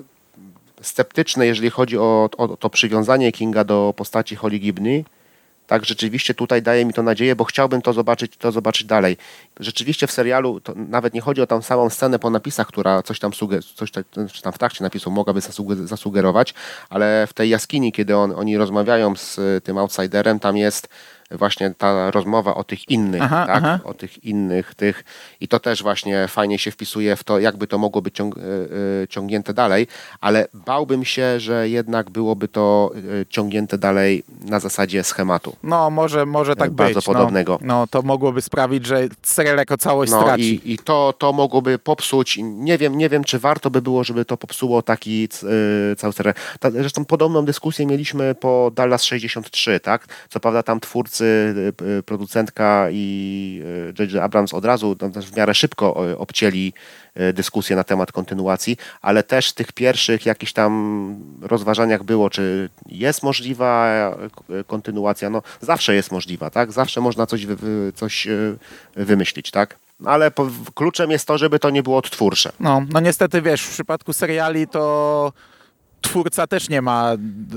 sceptyczny, 0.82 1.48
jeżeli 1.48 1.70
chodzi 1.70 1.98
o, 1.98 2.30
o 2.38 2.58
to 2.58 2.70
przywiązanie 2.70 3.32
Kinga 3.32 3.64
do 3.64 3.94
postaci 3.98 4.36
Holly 4.36 4.60
Gibney, 4.60 5.06
tak 5.68 5.86
rzeczywiście 5.86 6.34
tutaj 6.34 6.62
daje 6.62 6.86
mi 6.86 6.94
to 6.94 7.04
nadzieję, 7.04 7.36
bo 7.36 7.44
chciałbym 7.44 7.82
to 7.82 7.94
zobaczyć, 7.94 8.38
to 8.38 8.52
zobaczyć 8.52 8.88
dalej. 8.88 9.18
Rzeczywiście 9.60 10.08
w 10.08 10.12
serialu 10.12 10.62
nawet 10.76 11.14
nie 11.14 11.22
chodzi 11.22 11.42
o 11.42 11.48
tą 11.48 11.62
samą 11.62 11.90
scenę 11.90 12.20
po 12.20 12.30
napisach, 12.30 12.68
która 12.68 13.04
coś 13.04 13.20
tam, 13.20 13.32
suge- 13.32 13.76
coś 13.76 13.92
czy 14.32 14.42
tam 14.42 14.54
w 14.54 14.58
trakcie 14.58 14.84
napisu 14.84 15.12
mogłaby 15.12 15.40
zasuge- 15.40 15.88
zasugerować, 15.88 16.54
ale 16.90 17.28
w 17.28 17.34
tej 17.34 17.50
jaskini, 17.50 17.92
kiedy 17.92 18.18
on, 18.18 18.32
oni 18.32 18.58
rozmawiają 18.58 19.16
z 19.16 19.64
tym 19.64 19.78
outsiderem, 19.78 20.40
tam 20.40 20.58
jest 20.58 20.90
właśnie 21.32 21.74
ta 21.78 22.12
rozmowa 22.12 22.56
o 22.56 22.64
tych 22.64 22.90
innych, 22.90 23.22
Aha, 23.22 23.44
tak? 23.48 23.56
aha. 23.64 23.80
o 23.84 23.94
tych 23.94 24.24
innych, 24.24 24.76
tych 24.76 25.04
i 25.42 25.48
to 25.48 25.60
też 25.60 25.84
właśnie 25.84 26.28
fajnie 26.28 26.60
się 26.60 26.72
wpisuje 26.72 27.16
w 27.16 27.24
to, 27.24 27.40
jakby 27.40 27.68
to 27.68 27.78
mogło 27.78 28.02
być 28.02 28.16
ciąg, 28.16 28.38
y, 28.38 28.42
y, 29.04 29.08
ciągnięte 29.10 29.54
dalej, 29.54 29.88
ale 30.22 30.48
bałbym 30.54 31.06
się, 31.06 31.40
że 31.40 31.70
jednak 31.70 32.10
byłoby 32.10 32.48
to 32.48 32.92
y, 33.22 33.26
ciągnięte 33.30 33.78
dalej 33.78 34.24
na 34.46 34.60
zasadzie 34.60 35.04
schematu. 35.04 35.56
No, 35.64 35.90
może, 35.90 36.26
może 36.26 36.56
tak 36.56 36.72
Bardzo 36.72 36.96
być. 37.00 37.06
podobnego. 37.06 37.60
No, 37.62 37.68
no, 37.82 37.88
to 37.88 38.02
mogłoby 38.02 38.42
sprawić, 38.42 38.86
że 38.86 39.08
serial 39.24 39.58
jako 39.58 39.78
całość 39.78 40.12
No 40.12 40.22
straci. 40.22 40.44
i, 40.70 40.74
i 40.74 40.78
to, 40.78 41.14
to 41.18 41.34
mogłoby 41.34 41.80
popsuć, 41.80 42.38
nie 42.42 42.78
wiem, 42.78 42.98
nie 42.98 43.10
wiem, 43.10 43.24
czy 43.24 43.40
warto 43.40 43.70
by 43.70 43.82
było, 43.82 44.04
żeby 44.04 44.26
to 44.26 44.38
popsuło 44.38 44.82
taki 44.82 45.28
c- 45.28 45.48
y, 45.92 45.96
cały 45.96 46.14
serial. 46.14 46.34
Ta, 46.60 46.72
zresztą 46.72 47.06
podobną 47.06 47.46
dyskusję 47.46 47.86
mieliśmy 47.86 48.36
po 48.36 48.72
Dallas 48.76 49.04
63, 49.04 49.80
tak? 49.80 50.08
Co 50.30 50.40
prawda 50.40 50.64
tam 50.64 50.80
twórcy, 50.80 51.21
producentka 52.06 52.88
i 52.92 53.62
y, 53.90 53.94
J.J. 54.00 54.24
Abrams 54.24 54.54
od 54.54 54.66
razu 54.66 54.96
no, 55.02 55.22
w 55.22 55.36
miarę 55.36 55.54
szybko 55.54 56.10
y, 56.12 56.18
obcięli 56.18 56.74
y, 57.20 57.34
dyskusję 57.34 57.76
na 57.76 57.84
temat 57.84 58.12
kontynuacji, 58.12 58.78
ale 59.02 59.24
też 59.24 59.50
w 59.50 59.54
tych 59.54 59.72
pierwszych 59.72 60.26
jakichś 60.26 60.54
tam 60.54 61.16
rozważaniach 61.42 62.04
było, 62.04 62.30
czy 62.30 62.70
jest 62.86 63.24
możliwa 63.24 64.12
y, 64.50 64.64
kontynuacja. 64.64 65.30
No 65.30 65.42
zawsze 65.62 65.96
jest 65.96 66.12
możliwa, 66.12 66.50
tak? 66.50 66.72
Zawsze 66.72 67.02
można 67.02 67.26
coś, 67.26 67.46
wy, 67.46 67.92
coś 67.96 68.28
y, 68.28 68.58
wymyślić, 68.96 69.52
tak? 69.52 69.78
Ale 70.06 70.32
kluczem 70.76 71.12
jest 71.12 71.28
to, 71.28 71.38
żeby 71.38 71.60
to 71.60 71.70
nie 71.70 71.84
było 71.84 71.98
odtwórcze. 71.98 72.52
No, 72.60 72.82
no 72.94 73.00
niestety 73.00 73.42
wiesz, 73.42 73.62
w 73.62 73.74
przypadku 73.74 74.14
seriali 74.14 74.68
to 74.68 75.34
twórca 76.02 76.48
też 76.48 76.70
nie 76.70 76.82
ma 76.82 77.12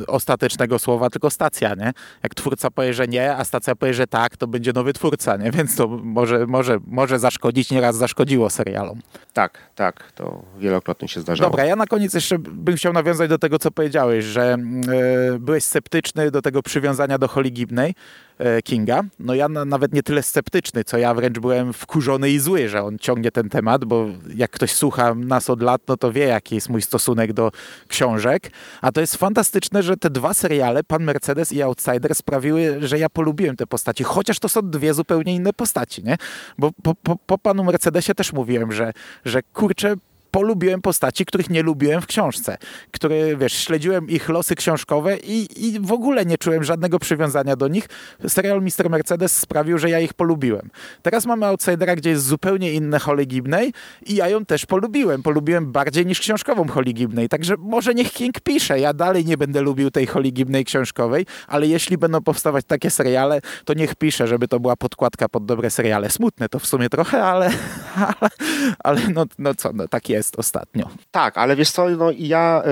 ostatecznego 0.07 0.79
słowa, 0.79 1.11
tylko 1.11 1.31
stacja, 1.31 1.75
nie? 1.75 1.93
Jak 2.23 2.35
twórca 2.35 2.71
powie, 2.71 2.95
że 2.95 3.09
nie, 3.09 3.37
a 3.37 3.45
stacja 3.45 3.75
powie, 3.77 3.95
że 3.95 4.07
tak, 4.07 4.37
to 4.37 4.47
będzie 4.47 4.73
nowy 4.73 4.93
twórca, 4.93 5.37
nie? 5.37 5.51
Więc 5.51 5.77
to 5.77 5.89
może, 5.89 6.47
może, 6.47 6.79
może 6.87 7.19
zaszkodzić, 7.19 7.71
nieraz 7.71 7.97
zaszkodziło 7.97 8.51
serialom. 8.51 9.01
Tak, 9.33 9.59
tak, 9.75 10.13
to 10.13 10.43
wielokrotnie 10.59 11.09
się 11.09 11.21
zdarzało. 11.21 11.51
Dobra, 11.51 11.65
ja 11.65 11.77
na 11.77 11.87
koniec 11.87 12.15
jeszcze 12.15 12.39
bym 12.39 12.77
chciał 12.77 12.93
nawiązać 12.93 13.31
do 13.31 13.39
tego, 13.39 13.59
co 13.59 13.71
powiedziałeś, 13.71 14.25
że 14.25 14.53
e, 14.53 15.39
byłeś 15.39 15.65
sceptyczny 15.65 16.31
do 16.31 16.43
tego 16.43 16.63
przywiązania 16.63 17.19
do 17.19 17.29
Holly 17.29 17.51
Gibney 17.51 17.95
e, 18.39 18.63
Kinga. 18.63 19.03
No 19.19 19.35
ja 19.35 19.49
na, 19.49 19.65
nawet 19.65 19.93
nie 19.95 20.03
tyle 20.03 20.23
sceptyczny, 20.23 20.85
co 20.85 20.99
ja 20.99 21.15
wręcz 21.15 21.39
byłem 21.39 21.73
wkurzony 21.73 22.31
i 22.31 22.39
zły, 22.39 22.69
że 22.69 22.83
on 22.83 22.99
ciągnie 22.99 23.31
ten 23.31 23.49
temat, 23.49 23.85
bo 23.85 24.07
jak 24.35 24.51
ktoś 24.51 24.73
słucha 24.73 25.15
nas 25.15 25.51
od 25.51 25.63
lat, 25.63 25.83
no 25.89 25.97
to 25.97 26.13
wie, 26.13 26.25
jaki 26.25 26.55
jest 26.55 26.69
mój 26.69 26.83
stosunek 26.83 27.33
do 27.33 27.53
książek. 27.89 28.34
A 28.83 28.93
to 28.93 29.01
jest 29.01 29.17
fantastyczne, 29.17 29.83
że 29.83 29.97
te 29.97 30.11
dwa 30.11 30.35
seriale, 30.35 30.85
Pan 30.85 31.05
Mercedes 31.05 31.53
i 31.53 31.63
Outsider, 31.63 32.15
sprawiły, 32.15 32.77
że 32.81 32.99
ja 32.99 33.09
polubiłem 33.09 33.57
te 33.57 33.67
postaci, 33.67 34.05
chociaż 34.05 34.39
to 34.39 34.49
są 34.49 34.71
dwie 34.71 34.95
zupełnie 34.95 35.35
inne 35.35 35.53
postaci, 35.53 36.05
nie? 36.05 36.17
Bo 36.59 36.71
po, 36.83 36.95
po, 36.95 37.17
po 37.17 37.39
Panu 37.39 37.65
Mercedesie 37.65 38.15
też 38.15 38.33
mówiłem, 38.33 38.73
że, 38.73 38.93
że 39.25 39.43
kurczę, 39.43 39.95
polubiłem 40.35 40.83
postaci, 40.83 41.25
których 41.25 41.51
nie 41.51 41.63
lubiłem 41.63 42.01
w 42.01 42.07
książce, 42.07 42.59
które, 42.91 43.37
wiesz, 43.37 43.53
śledziłem 43.53 44.09
ich 44.09 44.29
losy 44.29 44.55
książkowe 44.55 45.17
i, 45.17 45.67
i 45.69 45.81
w 45.81 45.93
ogóle 45.93 46.27
nie 46.27 46.39
czułem 46.39 46.65
żadnego 46.65 46.99
przywiązania 46.99 47.57
do 47.57 47.69
nich. 47.69 47.89
Serial 48.29 48.63
Mr. 48.63 48.91
Mercedes 48.91 49.37
sprawił, 49.37 49.79
że 49.79 49.91
ja 49.91 50.01
ich 50.01 50.15
polubiłem. 50.15 50.71
Teraz 51.03 51.27
mamy 51.27 51.47
Outsidera, 51.47 51.97
gdzie 51.97 52.11
jest 52.11 52.27
zupełnie 52.27 52.73
inne 52.73 52.99
Holly 52.99 53.27
Gibney 53.27 53.73
i 54.07 54.15
ja 54.15 54.29
ją 54.29 54.45
też 54.45 54.67
polubiłem. 54.67 55.23
Polubiłem 55.23 55.73
bardziej 55.73 56.07
niż 56.07 56.21
książkową 56.21 56.69
Holly 56.69 56.93
Gibney, 56.93 57.29
także 57.29 57.55
może 57.59 57.95
niech 57.95 58.13
King 58.13 58.41
pisze. 58.41 58.81
Ja 58.81 58.93
dalej 58.93 59.25
nie 59.25 59.37
będę 59.37 59.61
lubił 59.61 59.91
tej 59.91 60.07
Holly 60.07 60.31
Gibney 60.31 60.65
książkowej, 60.65 61.27
ale 61.49 61.67
jeśli 61.67 61.99
będą 61.99 62.21
powstawać 62.21 62.65
takie 62.65 62.91
seriale, 62.91 63.41
to 63.65 63.75
niech 63.75 63.95
pisze, 63.95 64.27
żeby 64.27 64.49
to 64.49 64.61
była 64.61 64.77
podkładka 64.77 65.29
pod 65.29 65.47
dobre 65.47 65.71
seriale. 65.71 66.11
Smutne 66.11 66.49
to 66.49 66.59
w 66.59 66.67
sumie 66.67 66.89
trochę, 66.89 67.23
ale, 67.23 67.51
ale, 68.21 68.31
ale 68.79 69.01
no, 69.09 69.25
no 69.39 69.55
co, 69.55 69.73
no 69.73 69.89
tak 69.89 70.09
jest 70.09 70.24
ostatnio. 70.37 70.89
Tak, 71.11 71.39
ale 71.39 71.57
wiesz 71.57 71.71
co, 71.71 71.89
no 71.89 72.11
i 72.11 72.29
ja, 72.29 72.63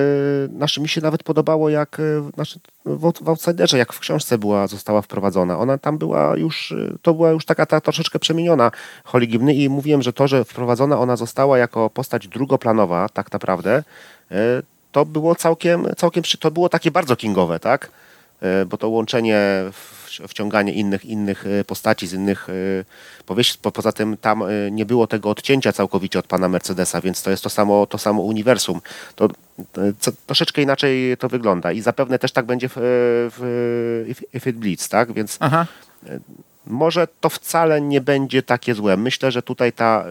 y, 0.44 0.48
znaczy 0.56 0.80
mi 0.80 0.88
się 0.88 1.00
nawet 1.00 1.22
podobało 1.22 1.68
jak, 1.70 2.00
y, 2.00 2.22
znaczy 2.34 2.60
w, 2.84 3.12
w 3.20 3.28
Outsiderze, 3.28 3.78
jak 3.78 3.92
w 3.92 3.98
książce 4.00 4.38
była, 4.38 4.66
została 4.66 5.02
wprowadzona. 5.02 5.58
Ona 5.58 5.78
tam 5.78 5.98
była 5.98 6.36
już, 6.36 6.70
y, 6.70 6.96
to 7.02 7.14
była 7.14 7.30
już 7.30 7.44
taka 7.44 7.66
ta, 7.66 7.80
troszeczkę 7.80 8.18
przemieniona 8.18 8.70
Holly 9.04 9.26
Gibney 9.26 9.62
i 9.62 9.68
mówiłem, 9.68 10.02
że 10.02 10.12
to, 10.12 10.28
że 10.28 10.44
wprowadzona 10.44 10.98
ona 10.98 11.16
została 11.16 11.58
jako 11.58 11.90
postać 11.90 12.28
drugoplanowa 12.28 13.08
tak 13.08 13.32
naprawdę, 13.32 13.82
y, 14.32 14.34
to 14.92 15.04
było 15.04 15.34
całkiem, 15.34 15.86
całkiem, 15.96 16.24
to 16.40 16.50
było 16.50 16.68
takie 16.68 16.90
bardzo 16.90 17.16
kingowe, 17.16 17.60
tak? 17.60 17.90
Y, 18.62 18.66
Bo 18.66 18.76
to 18.76 18.88
łączenie, 18.88 19.40
w- 19.72 20.01
wciąganie 20.29 20.72
innych, 20.72 21.05
innych 21.05 21.46
y, 21.46 21.64
postaci 21.64 22.07
z 22.07 22.12
innych 22.12 22.48
y, 22.48 22.85
powieści. 23.27 23.59
Po, 23.62 23.72
poza 23.72 23.92
tym 23.92 24.16
tam 24.16 24.42
y, 24.42 24.70
nie 24.72 24.87
było 24.87 25.07
tego 25.07 25.31
odcięcia 25.31 25.72
całkowicie 25.72 26.18
od 26.18 26.27
pana 26.27 26.48
Mercedesa, 26.48 27.01
więc 27.01 27.22
to 27.22 27.31
jest 27.31 27.42
to 27.42 27.51
samo, 27.51 27.87
to 27.87 27.98
samo 27.98 28.22
uniwersum. 28.22 28.81
To, 29.14 29.29
co, 29.98 30.12
troszeczkę 30.27 30.62
inaczej 30.62 31.16
to 31.16 31.29
wygląda 31.29 31.72
i 31.72 31.81
zapewne 31.81 32.18
też 32.18 32.33
tak 32.33 32.46
będzie 32.46 32.68
w, 32.68 32.75
w 33.37 34.05
If, 34.09 34.25
If 34.35 34.51
It 34.51 34.57
Bleeds, 34.57 34.88
tak? 34.88 35.12
Więc 35.12 35.37
Aha. 35.40 35.66
może 36.66 37.09
to 37.20 37.29
wcale 37.29 37.81
nie 37.81 38.01
będzie 38.01 38.42
takie 38.42 38.75
złe. 38.75 38.96
Myślę, 38.96 39.33
że 39.33 39.42
tutaj 39.42 39.72
ta, 39.72 40.05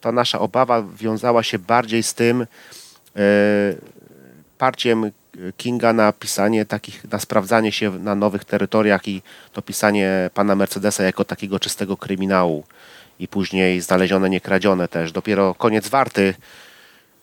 ta 0.00 0.12
nasza 0.12 0.40
obawa 0.40 0.84
wiązała 0.96 1.42
się 1.42 1.58
bardziej 1.58 2.02
z 2.02 2.14
tym 2.14 2.42
e, 2.42 2.46
parciem 4.58 5.10
Kinga 5.56 5.92
na 5.92 6.12
pisanie 6.12 6.64
takich, 6.64 7.04
na 7.12 7.18
sprawdzanie 7.18 7.72
się 7.72 7.90
na 7.98 8.14
nowych 8.14 8.44
terytoriach 8.44 9.08
i 9.08 9.22
to 9.52 9.62
pisanie 9.62 10.30
pana 10.34 10.54
Mercedesa 10.54 11.02
jako 11.02 11.24
takiego 11.24 11.58
czystego 11.60 11.96
kryminału 11.96 12.64
i 13.18 13.28
później 13.28 13.80
znalezione, 13.80 14.30
niekradzione 14.30 14.88
też. 14.88 15.12
Dopiero 15.12 15.54
koniec 15.54 15.88
warty 15.88 16.34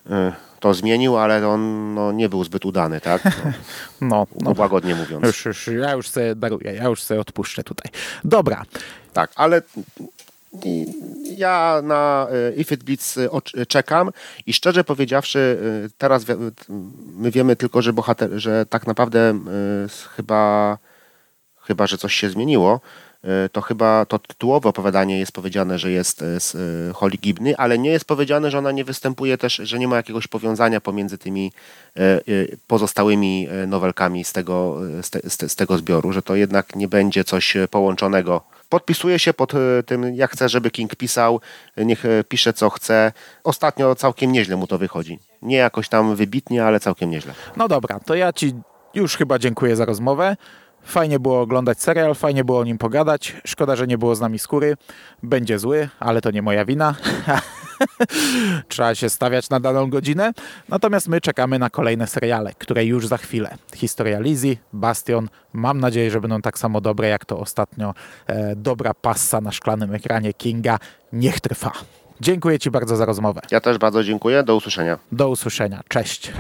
e, 0.10 0.34
to 0.60 0.74
zmienił, 0.74 1.18
ale 1.18 1.48
on 1.48 1.94
no, 1.94 2.12
nie 2.12 2.30
był 2.30 2.44
zbyt 2.44 2.66
udany, 2.66 3.02
tak? 3.02 3.22
No, 4.02 4.08
No, 4.42 4.42
no. 4.42 4.54
łagodnie 4.58 4.96
mówiąc. 4.96 5.24
Już, 5.26 5.46
już, 5.46 5.68
ja 5.68 5.92
już 5.94 6.10
sobie 6.10 6.36
daruję, 6.36 6.74
ja 6.74 6.84
już 6.84 7.04
sobie 7.04 7.20
odpuszczę 7.20 7.64
tutaj. 7.64 7.92
Dobra, 8.24 8.64
Tak, 9.14 9.32
ale 9.36 9.62
ja 11.38 11.82
na 11.84 12.28
e, 12.32 12.56
If 12.56 12.74
It 12.74 12.84
Bleeds 12.84 13.18
e, 13.18 13.30
oc- 13.30 13.66
czekam. 13.68 14.12
I 14.46 14.54
szczerze 14.54 14.84
powiedziawszy, 14.84 15.60
e, 15.86 15.90
teraz 15.98 16.26
my 17.16 17.32
wiemy 17.32 17.56
tylko, 17.56 17.82
że 17.82 17.94
bohater, 17.94 18.30
że 18.34 18.66
tak 18.66 18.88
naprawdę 18.88 19.20
e, 19.30 19.36
chyba, 20.16 20.78
chyba, 21.62 21.88
że 21.88 21.98
coś 21.98 22.16
się 22.16 22.30
zmieniło, 22.30 22.74
e, 22.74 23.05
to 23.52 23.62
chyba 23.62 24.06
to 24.06 24.20
tytułowe 24.20 24.70
opowiadanie 24.70 25.20
jest 25.20 25.32
powiedziane, 25.32 25.80
że 25.80 25.92
jest 25.92 26.22
e, 26.22 26.40
z 26.40 26.56
e, 26.56 26.94
Holly 26.94 27.18
Gibney, 27.18 27.56
ale 27.58 27.78
nie 27.78 27.90
jest 27.90 28.06
powiedziane, 28.06 28.52
że 28.52 28.58
ona 28.58 28.72
nie 28.72 28.84
występuje 28.84 29.38
też, 29.38 29.56
że 29.56 29.80
nie 29.80 29.88
ma 29.88 29.96
jakiegoś 29.96 30.28
powiązania 30.28 30.82
pomiędzy 30.82 31.18
tymi 31.18 31.52
e, 31.98 32.02
e, 32.02 32.22
pozostałymi 32.68 33.48
e, 33.52 33.68
nowelkami 33.68 34.24
z 34.24 34.34
tego, 34.34 34.78
e, 35.00 35.04
z, 35.04 35.10
te, 35.10 35.30
z, 35.30 35.38
te, 35.38 35.50
z 35.50 35.56
tego 35.56 35.78
zbioru, 35.78 36.12
że 36.12 36.22
to 36.22 36.36
jednak 36.36 36.76
nie 36.76 36.88
będzie 36.88 37.24
coś 37.24 37.56
e, 37.56 37.68
połączonego. 37.68 38.42
Podpisuję 38.70 39.20
się 39.20 39.34
pod 39.34 39.54
e, 39.56 39.84
tym, 39.86 40.16
jak 40.16 40.32
chcę, 40.32 40.50
żeby 40.50 40.72
King 40.72 40.96
pisał, 40.96 41.42
niech 41.78 42.06
e, 42.06 42.24
pisze 42.24 42.54
co 42.54 42.70
chce. 42.70 43.12
Ostatnio 43.44 43.96
całkiem 43.96 44.32
nieźle 44.32 44.56
mu 44.56 44.68
to 44.68 44.78
wychodzi. 44.78 45.20
Nie 45.42 45.58
jakoś 45.58 45.90
tam 45.90 46.16
wybitnie, 46.16 46.66
ale 46.66 46.80
całkiem 46.80 47.10
nieźle. 47.10 47.34
no 47.58 47.68
dobra, 47.68 48.00
to 48.00 48.16
ja 48.16 48.34
ci 48.34 48.54
już 48.94 49.18
chyba 49.18 49.40
dziękuję 49.40 49.76
za 49.76 49.86
rozmowę. 49.86 50.36
Fajnie 50.86 51.20
było 51.20 51.42
oglądać 51.42 51.82
serial, 51.82 52.16
fajnie 52.16 52.44
było 52.44 52.60
o 52.60 52.64
nim 52.64 52.78
pogadać. 52.78 53.36
Szkoda, 53.46 53.76
że 53.76 53.88
nie 53.88 53.98
było 53.98 54.16
z 54.16 54.22
nami 54.22 54.40
skóry. 54.40 54.78
Będzie 55.24 55.60
zły, 55.60 55.90
ale 56.00 56.22
to 56.22 56.32
nie 56.32 56.42
moja 56.42 56.66
wina. 56.66 56.96
Trzeba 58.68 58.96
się 58.96 59.10
stawiać 59.10 59.50
na 59.50 59.60
daną 59.60 59.90
godzinę. 59.90 60.32
Natomiast 60.70 61.08
my 61.08 61.22
czekamy 61.22 61.60
na 61.60 61.70
kolejne 61.70 62.08
seriale, 62.08 62.54
które 62.58 62.86
już 62.86 63.08
za 63.08 63.18
chwilę. 63.18 63.58
Historia 63.76 64.20
Lizzie, 64.20 64.58
Bastion. 64.74 65.30
Mam 65.54 65.80
nadzieję, 65.80 66.12
że 66.12 66.22
będą 66.22 66.42
tak 66.42 66.60
samo 66.60 66.82
dobre 66.82 67.08
jak 67.08 67.26
to 67.26 67.40
ostatnio 67.40 67.94
e, 68.28 68.56
dobra 68.56 68.94
passa 68.94 69.42
na 69.42 69.52
szklanym 69.52 69.94
ekranie 69.94 70.34
Kinga. 70.34 70.80
Niech 71.14 71.40
trwa. 71.40 71.72
Dziękuję 72.22 72.60
Ci 72.60 72.72
bardzo 72.72 72.96
za 72.96 73.06
rozmowę. 73.06 73.42
Ja 73.52 73.60
też 73.60 73.78
bardzo 73.78 74.04
dziękuję. 74.04 74.44
Do 74.44 74.56
usłyszenia. 74.56 75.00
Do 75.12 75.30
usłyszenia. 75.30 75.82
Cześć. 75.88 76.32